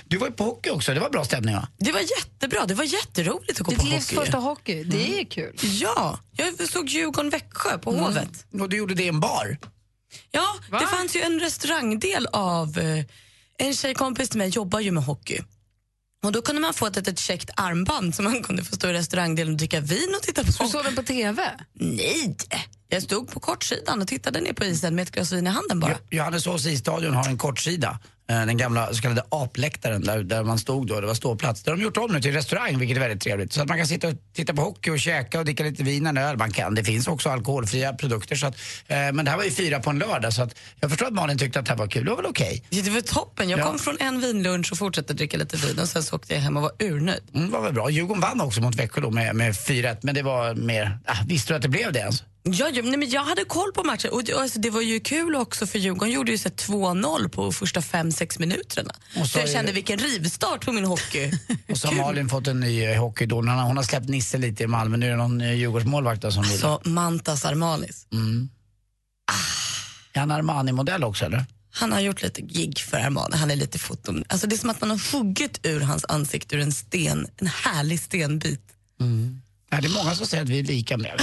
Du 0.06 0.16
var 0.16 0.26
ju 0.26 0.32
på 0.32 0.44
hockey 0.44 0.70
också, 0.70 0.94
det 0.94 1.00
var 1.00 1.10
bra 1.10 1.24
stämning 1.24 1.54
va? 1.54 1.68
Det 1.78 1.92
var 1.92 2.00
jättebra, 2.00 2.64
det 2.66 2.74
var 2.74 2.84
jätteroligt 2.84 3.60
att 3.60 3.66
gå 3.66 3.70
Ditt 3.70 3.80
på 3.80 3.86
livs 3.86 4.10
hockey. 4.10 4.16
första 4.16 4.38
hockey. 4.38 4.84
Det 4.84 5.06
Mm. 5.06 5.18
är 5.20 5.24
kul. 5.24 5.52
Ja, 5.62 6.18
jag 6.36 6.68
såg 6.68 6.88
Djurgården-Växjö 6.88 7.78
på 7.78 7.92
Hovet. 7.92 8.46
Och 8.60 8.68
du 8.68 8.76
gjorde 8.76 8.94
det 8.94 9.02
i 9.04 9.08
en 9.08 9.20
bar? 9.20 9.58
Ja, 10.30 10.78
det 10.80 10.86
fanns 10.86 11.16
ju 11.16 11.20
en 11.20 11.40
restaurangdel 11.40 12.26
av... 12.32 12.78
Eh, 12.78 13.04
en 13.60 13.74
tjejkompis 13.74 14.28
till 14.28 14.38
mig 14.38 14.48
jobbar 14.48 14.80
ju 14.80 14.90
med 14.90 15.04
hockey. 15.04 15.40
Och 16.24 16.32
Då 16.32 16.42
kunde 16.42 16.60
man 16.60 16.74
få 16.74 16.86
ett 16.86 16.96
litet 16.96 17.18
käckt 17.18 17.50
armband 17.56 18.14
som 18.14 18.24
man 18.24 18.42
kunde 18.42 18.64
få 18.64 18.74
stå 18.76 18.88
i 18.88 18.92
restaurangdelen 18.92 19.52
och 19.52 19.58
dricka 19.58 19.80
vin 19.80 20.14
och 20.16 20.22
titta 20.22 20.44
på. 20.44 20.52
Du 20.62 20.68
såg 20.68 20.84
den 20.84 20.96
på 20.96 21.02
TV? 21.02 21.42
Nej! 21.72 22.36
Jag 22.90 23.02
stod 23.02 23.30
på 23.32 23.40
kortsidan 23.40 24.00
och 24.02 24.08
tittade 24.08 24.40
ner 24.40 24.52
på 24.52 24.64
isen 24.64 24.94
med 24.94 25.02
ett 25.02 25.10
glas 25.10 25.32
vin 25.32 25.46
i 25.46 25.50
handen 25.50 25.80
bara. 25.80 25.96
Johannesås 26.10 26.66
isstadion 26.66 27.14
har 27.14 27.28
en 27.28 27.38
kortsida. 27.38 27.98
eh, 28.30 28.46
Den 28.46 28.56
gamla 28.56 28.94
så 28.94 29.02
kallade 29.02 29.22
apläktaren 29.28 30.04
där, 30.04 30.22
där 30.22 30.42
man 30.44 30.58
stod 30.58 30.86
då, 30.86 31.00
det 31.00 31.06
var 31.06 31.14
ståplats. 31.14 31.62
Där 31.62 31.72
har 31.72 31.76
de 31.78 31.82
gjort 31.84 31.96
om 31.96 32.12
nu 32.12 32.20
till 32.20 32.32
restaurang 32.32 32.78
vilket 32.78 32.96
är 32.96 33.00
väldigt 33.00 33.22
trevligt. 33.22 33.52
Så 33.52 33.62
att 33.62 33.68
man 33.68 33.78
kan 33.78 33.86
sitta 33.86 34.08
och 34.08 34.14
titta 34.34 34.54
på 34.54 34.62
hockey 34.62 34.90
och 34.90 35.00
käka 35.00 35.38
och 35.38 35.44
dricka 35.44 35.64
lite 35.64 35.82
vin 35.82 36.06
eller 36.06 36.22
öl. 36.22 36.36
Man 36.36 36.52
kan, 36.52 36.74
det 36.74 36.84
finns 36.84 37.08
också 37.08 37.28
alkoholfria 37.28 37.92
produkter. 37.92 38.36
Så 38.36 38.46
att, 38.46 38.54
eh, 38.86 38.96
men 38.96 39.24
det 39.24 39.30
här 39.30 39.36
var 39.38 39.44
ju 39.44 39.50
fyra 39.50 39.80
på 39.80 39.90
en 39.90 39.98
lördag 39.98 40.32
så 40.32 40.42
att 40.42 40.54
jag 40.80 40.90
förstår 40.90 41.06
att 41.06 41.12
Malin 41.12 41.38
tyckte 41.38 41.58
att 41.58 41.64
det 41.66 41.72
här 41.72 41.78
var 41.78 41.86
kul. 41.86 42.04
Det 42.04 42.10
var 42.10 42.16
väl 42.16 42.26
okej? 42.26 42.64
Ja, 42.70 42.82
Det 42.82 42.90
var 42.90 43.00
toppen. 43.00 43.48
Jag 43.48 43.60
Ja. 43.60 43.64
kom 43.66 43.78
från 43.78 43.96
en 44.00 44.20
vinlunch 44.20 44.72
och 44.72 44.78
fortsatte 44.78 45.12
dricka 45.14 45.36
lite 45.36 45.56
vin 45.56 45.78
och 45.78 45.88
sen 45.88 46.02
så 46.02 46.16
åkte 46.16 46.34
jag 46.34 46.40
hem 46.40 46.56
och 46.56 46.62
var 46.62 46.72
urnöjd. 46.78 47.22
Mm, 47.34 47.46
det 47.46 47.52
var 47.52 47.62
väl 47.62 47.72
bra. 47.72 47.90
Djurgården 47.90 48.20
vann 48.20 48.40
också 48.40 48.60
mot 48.60 48.74
Växjö 48.74 49.00
då 49.00 49.10
med, 49.10 49.36
med 49.36 49.52
4-1 49.54 49.98
men 50.02 50.14
det 50.14 50.22
var 50.22 50.54
mer, 50.54 50.98
ah, 51.06 51.16
visste 51.26 51.52
du 51.52 51.56
att 51.56 51.62
det 51.62 51.68
blev 51.68 51.92
det 51.92 51.98
ens? 51.98 52.22
Ja, 52.52 52.68
ja, 52.72 52.82
nej, 52.82 52.96
men 52.96 53.10
jag 53.10 53.24
hade 53.24 53.44
koll 53.44 53.72
på 53.72 53.84
matchen 53.84 54.10
och 54.10 54.24
det, 54.24 54.34
alltså, 54.34 54.58
det 54.58 54.70
var 54.70 54.80
ju 54.80 55.00
kul 55.00 55.34
också 55.34 55.66
för 55.66 55.78
Djurgården 55.78 56.14
gjorde 56.14 56.30
ju 56.32 56.38
så 56.38 56.48
här 56.48 56.56
2-0 56.56 57.28
på 57.28 57.52
första 57.52 57.80
5-6 57.80 58.40
minuterna. 58.40 58.94
Och 59.20 59.26
så 59.26 59.38
jag 59.38 59.50
kände 59.50 59.72
vilken 59.72 59.98
rivstart 59.98 60.64
på 60.64 60.72
min 60.72 60.84
hockey. 60.84 61.32
Och 61.70 61.78
så 61.78 61.88
har 61.88 61.94
Malin 61.94 62.28
fått 62.28 62.46
en 62.46 62.60
ny 62.60 62.84
eh, 62.84 63.00
hockeyidol. 63.00 63.48
Hon 63.48 63.76
har- 63.76 63.82
släppt 63.82 64.08
Nisse 64.08 64.38
lite 64.38 64.62
i 64.62 64.66
Malmö. 64.66 64.96
Nu 64.96 65.06
är 65.06 65.10
det 65.10 65.16
någon 65.16 65.40
eh, 65.40 65.52
Djurgårdsmålvakt 65.52 66.32
som 66.32 66.42
vill. 66.42 66.58
Så 66.58 66.80
Mantas 66.84 67.44
Armanis. 67.44 68.06
Mm. 68.12 68.48
Är 70.12 70.20
han 70.20 70.30
Armani-modell 70.30 71.04
också 71.04 71.24
eller? 71.24 71.44
Han 71.70 71.92
har 71.92 72.00
gjort 72.00 72.22
lite 72.22 72.42
gig 72.42 72.78
för 72.78 72.96
Armani, 72.96 73.36
han 73.36 73.50
är 73.50 73.56
lite 73.56 73.78
foton. 73.78 74.24
Alltså 74.28 74.46
det 74.46 74.54
är 74.54 74.58
som 74.58 74.70
att 74.70 74.80
man 74.80 74.90
har 74.90 75.12
huggit 75.18 75.60
ur 75.62 75.80
hans 75.80 76.04
ansikte 76.08 76.56
ur 76.56 76.60
en 76.60 76.72
sten, 76.72 77.26
en 77.36 77.46
härlig 77.46 78.00
stenbit. 78.00 78.60
Nej, 79.70 79.82
det 79.82 79.88
är 79.88 80.04
många 80.04 80.14
som 80.14 80.26
säger 80.26 80.42
att 80.42 80.48
vi 80.48 80.58
är 80.58 80.64
lika 80.64 80.96
med. 80.96 81.20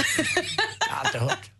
Jag 0.88 0.94
har 0.94 1.04
alltid 1.04 1.20
hört. 1.20 1.50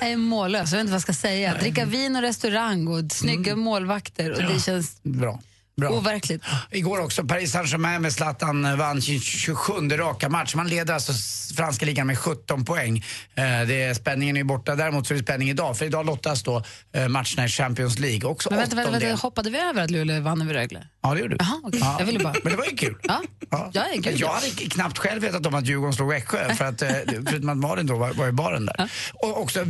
Jag 0.00 0.10
är 0.10 0.16
mållös, 0.16 0.72
jag 0.72 0.78
vet 0.78 0.80
inte 0.80 0.90
vad 0.90 0.94
jag 0.94 1.02
ska 1.02 1.12
säga. 1.12 1.54
Dricka 1.60 1.84
vin 1.84 2.16
och 2.16 2.22
restaurang 2.22 2.88
och 2.88 3.12
snygga 3.12 3.56
målvakter 3.56 4.30
och 4.30 4.52
det 4.52 4.60
känns 4.60 5.02
Bra. 5.02 5.40
Bra. 5.80 5.90
overkligt. 5.90 6.42
Igår 6.70 7.00
också, 7.00 7.24
Paris 7.24 7.52
Saint-Germain 7.52 8.02
med 8.02 8.12
Zlatan 8.12 8.64
eh, 8.64 8.76
vann 8.76 9.02
sin 9.02 9.20
27 9.20 9.72
raka 9.90 10.28
match. 10.28 10.54
Man 10.54 10.68
leder 10.68 10.94
alltså 10.94 11.12
franska 11.56 11.86
ligan 11.86 12.06
med 12.06 12.18
17 12.18 12.64
poäng. 12.64 12.96
Eh, 13.34 13.44
det 13.44 13.82
är, 13.82 13.94
spänningen 13.94 14.36
är 14.36 14.44
borta. 14.44 14.74
Däremot 14.74 15.06
så 15.06 15.14
är 15.14 15.18
det 15.18 15.24
spänning 15.24 15.50
idag, 15.50 15.78
för 15.78 15.84
idag 15.86 16.06
lottas 16.06 16.42
då 16.42 16.62
eh, 16.92 17.08
matcherna 17.08 17.44
i 17.44 17.48
Champions 17.48 17.98
League. 17.98 18.30
Också 18.30 18.50
Men 18.50 18.58
vänta, 18.58 18.76
vänta, 18.76 18.90
vänta, 18.90 19.14
hoppade 19.22 19.50
vi 19.50 19.58
över 19.58 19.82
att 19.82 19.90
Luleå 19.90 20.20
vann 20.20 20.42
över 20.42 20.54
Rögle? 20.54 20.86
Ja, 21.02 21.14
det 21.14 21.20
gjorde 21.20 21.34
du. 21.34 21.44
Jaha, 21.44 21.60
okej. 21.64 21.80
Ja. 21.82 21.96
Jag 21.98 22.06
ville 22.06 22.18
bara... 22.18 22.34
Men 22.42 22.52
det 22.52 22.58
var 22.58 22.64
ju 22.64 22.76
kul. 22.76 22.96
Ja, 23.02 23.22
Ja. 23.50 23.70
jag 23.72 23.84
är. 24.06 24.20
Jag 24.20 24.28
hade 24.28 24.46
knappt 24.50 24.98
själv 24.98 25.22
vetat 25.22 25.46
om 25.46 25.54
att 25.54 25.66
Djurgården 25.66 25.92
slog 25.92 26.08
Växjö, 26.08 26.54
för 26.54 26.64
att, 26.64 26.82
förutom 27.28 27.48
att 27.48 27.56
Malin 27.56 27.86
då 27.86 27.96
var, 27.96 28.12
var 28.12 28.28
i 28.28 28.32
baren 28.32 28.66
där. 28.66 28.90
Och 29.14 29.42
också, 29.42 29.66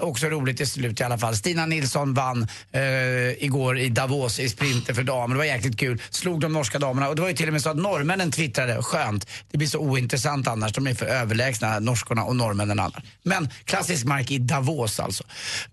också 0.00 0.26
roligt 0.26 0.56
till 0.56 0.70
slut 0.70 1.00
i 1.00 1.04
alla 1.04 1.18
fall. 1.18 1.36
Stina 1.36 1.66
Nilsson 1.66 2.14
vann 2.14 2.48
eh, 2.72 2.82
igår 3.44 3.78
i 3.78 3.88
Davos 3.88 4.40
i 4.40 4.48
sprinter 4.48 4.94
för 4.94 5.02
damer. 5.02 5.36
Jäkligt 5.50 5.78
kul. 5.78 6.02
Slog 6.10 6.40
de 6.40 6.52
norska 6.52 6.78
damerna. 6.78 7.08
Och 7.08 7.16
det 7.16 7.22
var 7.22 7.28
ju 7.28 7.34
till 7.34 7.46
och 7.46 7.52
med 7.52 7.62
så 7.62 7.70
att 7.70 7.76
norrmännen 7.76 8.30
twittrade, 8.30 8.82
skönt, 8.82 9.28
det 9.50 9.58
blir 9.58 9.68
så 9.68 9.78
ointressant 9.78 10.48
annars. 10.48 10.72
De 10.72 10.86
är 10.86 10.94
för 10.94 11.06
överlägsna, 11.06 11.78
norskorna 11.78 12.24
och 12.24 12.36
norrmännen 12.36 12.80
annars. 12.80 13.02
Men 13.22 13.48
klassisk 13.64 14.06
mark 14.06 14.30
i 14.30 14.38
Davos 14.38 15.00
alltså. 15.00 15.24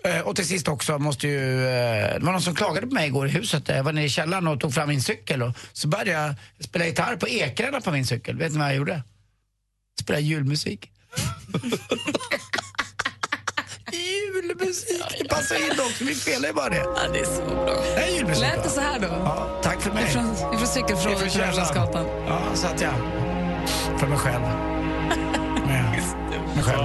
Eh, 0.04 0.20
och 0.20 0.36
till 0.36 0.48
sist 0.48 0.68
också 0.68 1.00
måste 1.00 1.28
ju, 1.28 1.66
eh, 1.68 2.20
det 2.20 2.26
var 2.26 2.32
någon 2.32 2.42
som 2.42 2.56
klagade 2.56 2.88
på 2.88 2.94
mig 2.94 3.08
igår 3.08 3.28
i 3.28 3.30
huset. 3.30 3.68
Jag 3.68 3.84
var 3.84 3.94
nere 3.94 4.06
i 4.06 4.10
källaren 4.10 4.48
och 4.48 4.60
tog 4.60 4.74
fram 4.74 4.90
min 4.90 5.02
cykel 5.02 5.44
och 5.44 5.52
så 5.74 5.88
började 5.88 6.12
jag 6.12 6.36
spela 6.60 6.86
gitarr 6.86 7.16
på 7.16 7.28
ekrarna 7.28 7.82
på 7.82 7.92
min 7.92 8.06
cykel. 8.06 8.38
Vet 8.38 8.52
ni 8.52 8.58
vad 8.60 8.68
jag 8.68 8.76
gjorde? 8.76 9.04
Spela 10.02 10.20
julmusik. 10.20 10.92
julmusik! 14.60 15.04
Det 15.20 15.26
passar 15.30 15.56
in 15.56 15.72
också, 15.72 16.04
vi 16.04 16.15
spelar 16.15 16.48
ju 16.48 16.54
bara 16.54 16.70
det. 16.70 16.86
Ja, 16.96 17.02
det 17.13 17.20
är 17.20 17.26
så 17.26 17.41
bra. 17.41 17.65
Det 17.96 18.02
är 18.02 18.15
julmusik 18.15 18.41
Lät 18.43 18.63
det 18.63 18.70
så 18.70 18.82
här 18.82 19.00
då? 19.00 19.08
Ja, 19.08 19.60
tack 19.63 19.82
för 19.82 19.91
mig. 19.91 20.04
Ifrån, 20.04 20.34
ifrån 20.34 20.54
på 20.54 21.30
källaren. 21.30 21.56
Rörstrandsgatan. 21.56 22.06
Ja, 22.28 22.39
satt 22.54 22.82
jag 22.82 22.93
för 24.00 24.08
mig 24.08 24.17
själv. 24.17 24.41
Med 25.67 25.84
mig 26.56 26.63
själv. 26.63 26.80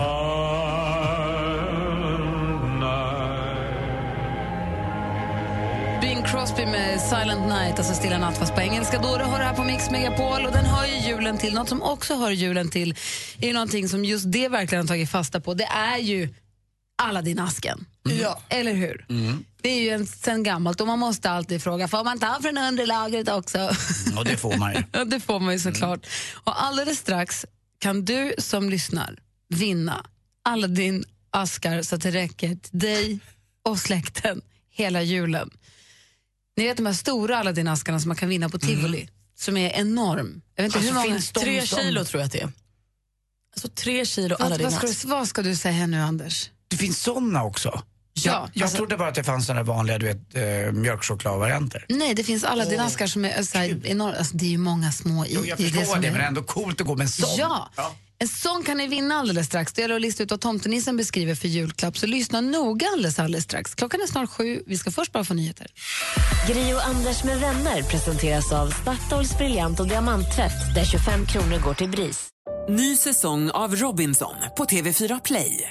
Bing 6.01 6.23
Crosby 6.23 6.67
med 6.67 7.01
Silent 7.01 7.49
Night, 7.49 7.79
alltså 7.79 7.95
Stilla 7.95 8.19
natt 8.19 8.39
fast 8.39 8.55
på 8.55 8.61
engelska. 8.61 8.99
Då 8.99 9.17
du 9.17 9.25
hör 9.25 9.39
det 9.39 9.45
här 9.45 9.55
på 9.55 9.65
Mix 9.65 9.91
Megapol 9.91 10.47
och 10.47 10.53
den 10.53 10.65
hör 10.65 10.87
ju 10.87 11.09
julen 11.09 11.39
till. 11.39 11.55
Något 11.55 11.69
som 11.69 11.83
också 11.83 12.15
hör 12.15 12.31
julen 12.31 12.71
till 12.71 12.95
är 13.41 13.47
ju 13.47 13.53
någonting 13.53 13.89
som 13.89 14.05
just 14.05 14.33
det 14.33 14.49
verkligen 14.49 14.85
har 14.85 14.89
tagit 14.89 15.11
fasta 15.11 15.41
på. 15.41 15.55
Det 15.55 15.65
är 15.65 15.99
ju 15.99 16.29
Aladdin-asken. 17.03 17.87
Ja. 18.03 18.41
Eller 18.49 18.75
hur? 18.75 19.07
Det 19.63 19.69
är 19.69 19.81
ju 19.83 19.91
en, 19.91 20.07
sen 20.07 20.43
gammalt 20.43 20.81
och 20.81 20.87
man 20.87 20.99
måste 20.99 21.31
alltid 21.31 21.63
fråga, 21.63 21.89
får 21.89 22.05
man 22.05 22.19
ta 22.19 22.39
från 22.43 22.59
underlaget 22.59 23.29
också? 23.29 23.71
Och 24.17 24.25
det 24.25 24.37
får 24.37 24.57
man 24.57 24.75
ju. 24.75 24.83
Ja, 24.93 25.05
det 25.05 25.21
får 25.21 25.41
man 25.41 25.53
ju 25.53 25.59
såklart. 25.71 26.07
Och 26.45 26.63
alldeles 26.65 26.99
strax 26.99 27.47
kan 27.79 28.05
du 28.05 28.35
som 28.39 28.71
lyssnar 28.71 29.19
vinna 29.49 30.07
alla 30.45 30.67
din 30.67 31.05
askar 31.31 31.83
så 31.83 31.95
att 31.95 32.03
det 32.03 32.11
räcker 32.11 32.49
till 32.57 32.79
dig 32.79 33.19
och 33.63 33.79
släkten 33.79 34.41
hela 34.71 35.03
julen. 35.03 35.51
Ni 36.57 36.65
vet 36.67 36.77
de 36.77 36.87
här 36.87 36.93
stora 36.93 37.37
Aladdin-askarna 37.39 38.01
som 38.01 38.09
man 38.09 38.17
kan 38.17 38.29
vinna 38.29 38.49
på 38.49 38.59
tivoli, 38.59 39.09
som 39.39 39.57
är 39.57 39.71
enorm. 39.71 40.43
Jag 40.55 40.63
vet 40.65 40.67
inte 40.69 40.79
Alltså, 40.79 40.93
hur 40.95 41.01
många... 41.01 41.15
finns 41.15 41.33
de 41.33 41.41
Tre 41.41 41.67
som- 41.67 41.79
kilo 41.79 42.05
tror 42.05 42.21
jag 42.21 42.27
att 42.27 42.33
det 42.33 42.41
är. 42.41 42.53
Alltså 43.55 43.69
tre 43.69 44.05
kilo 44.05 44.37
Vad, 44.39 44.47
Aladdin 44.47 44.71
vad, 44.83 44.95
vad 45.05 45.29
ska 45.29 45.43
du 45.43 45.57
säga 45.57 45.87
nu, 45.87 46.01
Anders? 46.01 46.51
Det 46.73 46.79
finns 46.79 47.03
såna 47.03 47.45
också? 47.45 47.83
Ja, 48.15 48.33
jag 48.33 48.51
jag 48.55 48.63
alltså- 48.63 48.77
trodde 48.77 48.97
bara 48.97 49.09
att 49.09 49.15
det 49.15 49.25
fanns 49.25 49.47
såna 49.47 49.63
vanliga 49.63 49.99
du 49.99 50.07
vet, 50.07 50.35
eh, 50.35 50.73
mjölkchokladvarianter. 50.73 51.87
Nej, 51.89 52.15
det 52.15 52.25
finns 52.25 52.45
Aladdin-askar 52.45 53.07
som 53.07 53.25
är 53.25 53.43
så 53.43 53.59
här, 53.59 53.87
enorma. 53.87 54.17
Alltså, 54.19 54.37
det 54.37 54.45
är 54.45 54.51
ju 54.51 54.59
många 54.59 54.93
små 54.93 55.25
i. 55.27 55.29
Jo, 55.35 55.45
jag 55.45 55.59
förstår 55.59 55.81
det, 55.81 55.87
som 55.87 56.05
är- 56.05 56.11
men 56.11 56.21
ändå 56.21 56.43
coolt 56.43 56.81
att 56.81 56.87
gå 56.87 56.95
med 56.97 57.05
en 57.05 57.09
sån. 57.11 57.37
Ja. 57.39 57.71
En 58.19 58.29
sån 58.29 58.63
kan 58.63 58.77
ni 58.77 58.87
vinna 58.87 59.15
alldeles 59.15 59.47
strax. 59.47 59.73
Det 59.73 59.83
gäller 59.83 59.95
att 59.95 60.01
lista 60.01 60.23
ut 60.23 60.31
vad 60.31 60.41
tomtenissen 60.41 60.97
beskriver 60.97 61.35
för 61.35 61.49
julklapp. 61.49 61.99
Så 61.99 62.07
lyssna 62.07 62.41
noga 62.41 62.87
alldeles, 62.93 63.19
alldeles 63.19 63.45
strax. 63.45 63.75
Klockan 63.75 64.01
är 64.01 64.07
snart 64.07 64.31
sju. 64.31 64.63
Vi 64.67 64.79
ska 64.79 64.91
först 64.91 65.13
bara 65.13 65.25
få 65.25 65.35
nyheter. 65.35 65.67
Gri 66.49 66.73
och 66.75 66.87
Anders 66.87 67.25
med 67.25 67.41
vänner 67.41 67.83
presenteras 67.83 68.53
av 68.53 68.71
Statoils 68.71 69.39
briljant 69.39 69.81
och 69.81 69.89
diamanttvätt 69.89 70.75
där 70.75 70.85
25 70.85 71.27
kronor 71.27 71.59
går 71.59 71.75
till 71.75 71.89
BRIS. 71.89 72.29
Ny 72.69 72.97
säsong 72.97 73.51
av 73.51 73.77
Robinson 73.77 74.35
på 74.57 74.65
TV4 74.65 75.21
Play. 75.25 75.71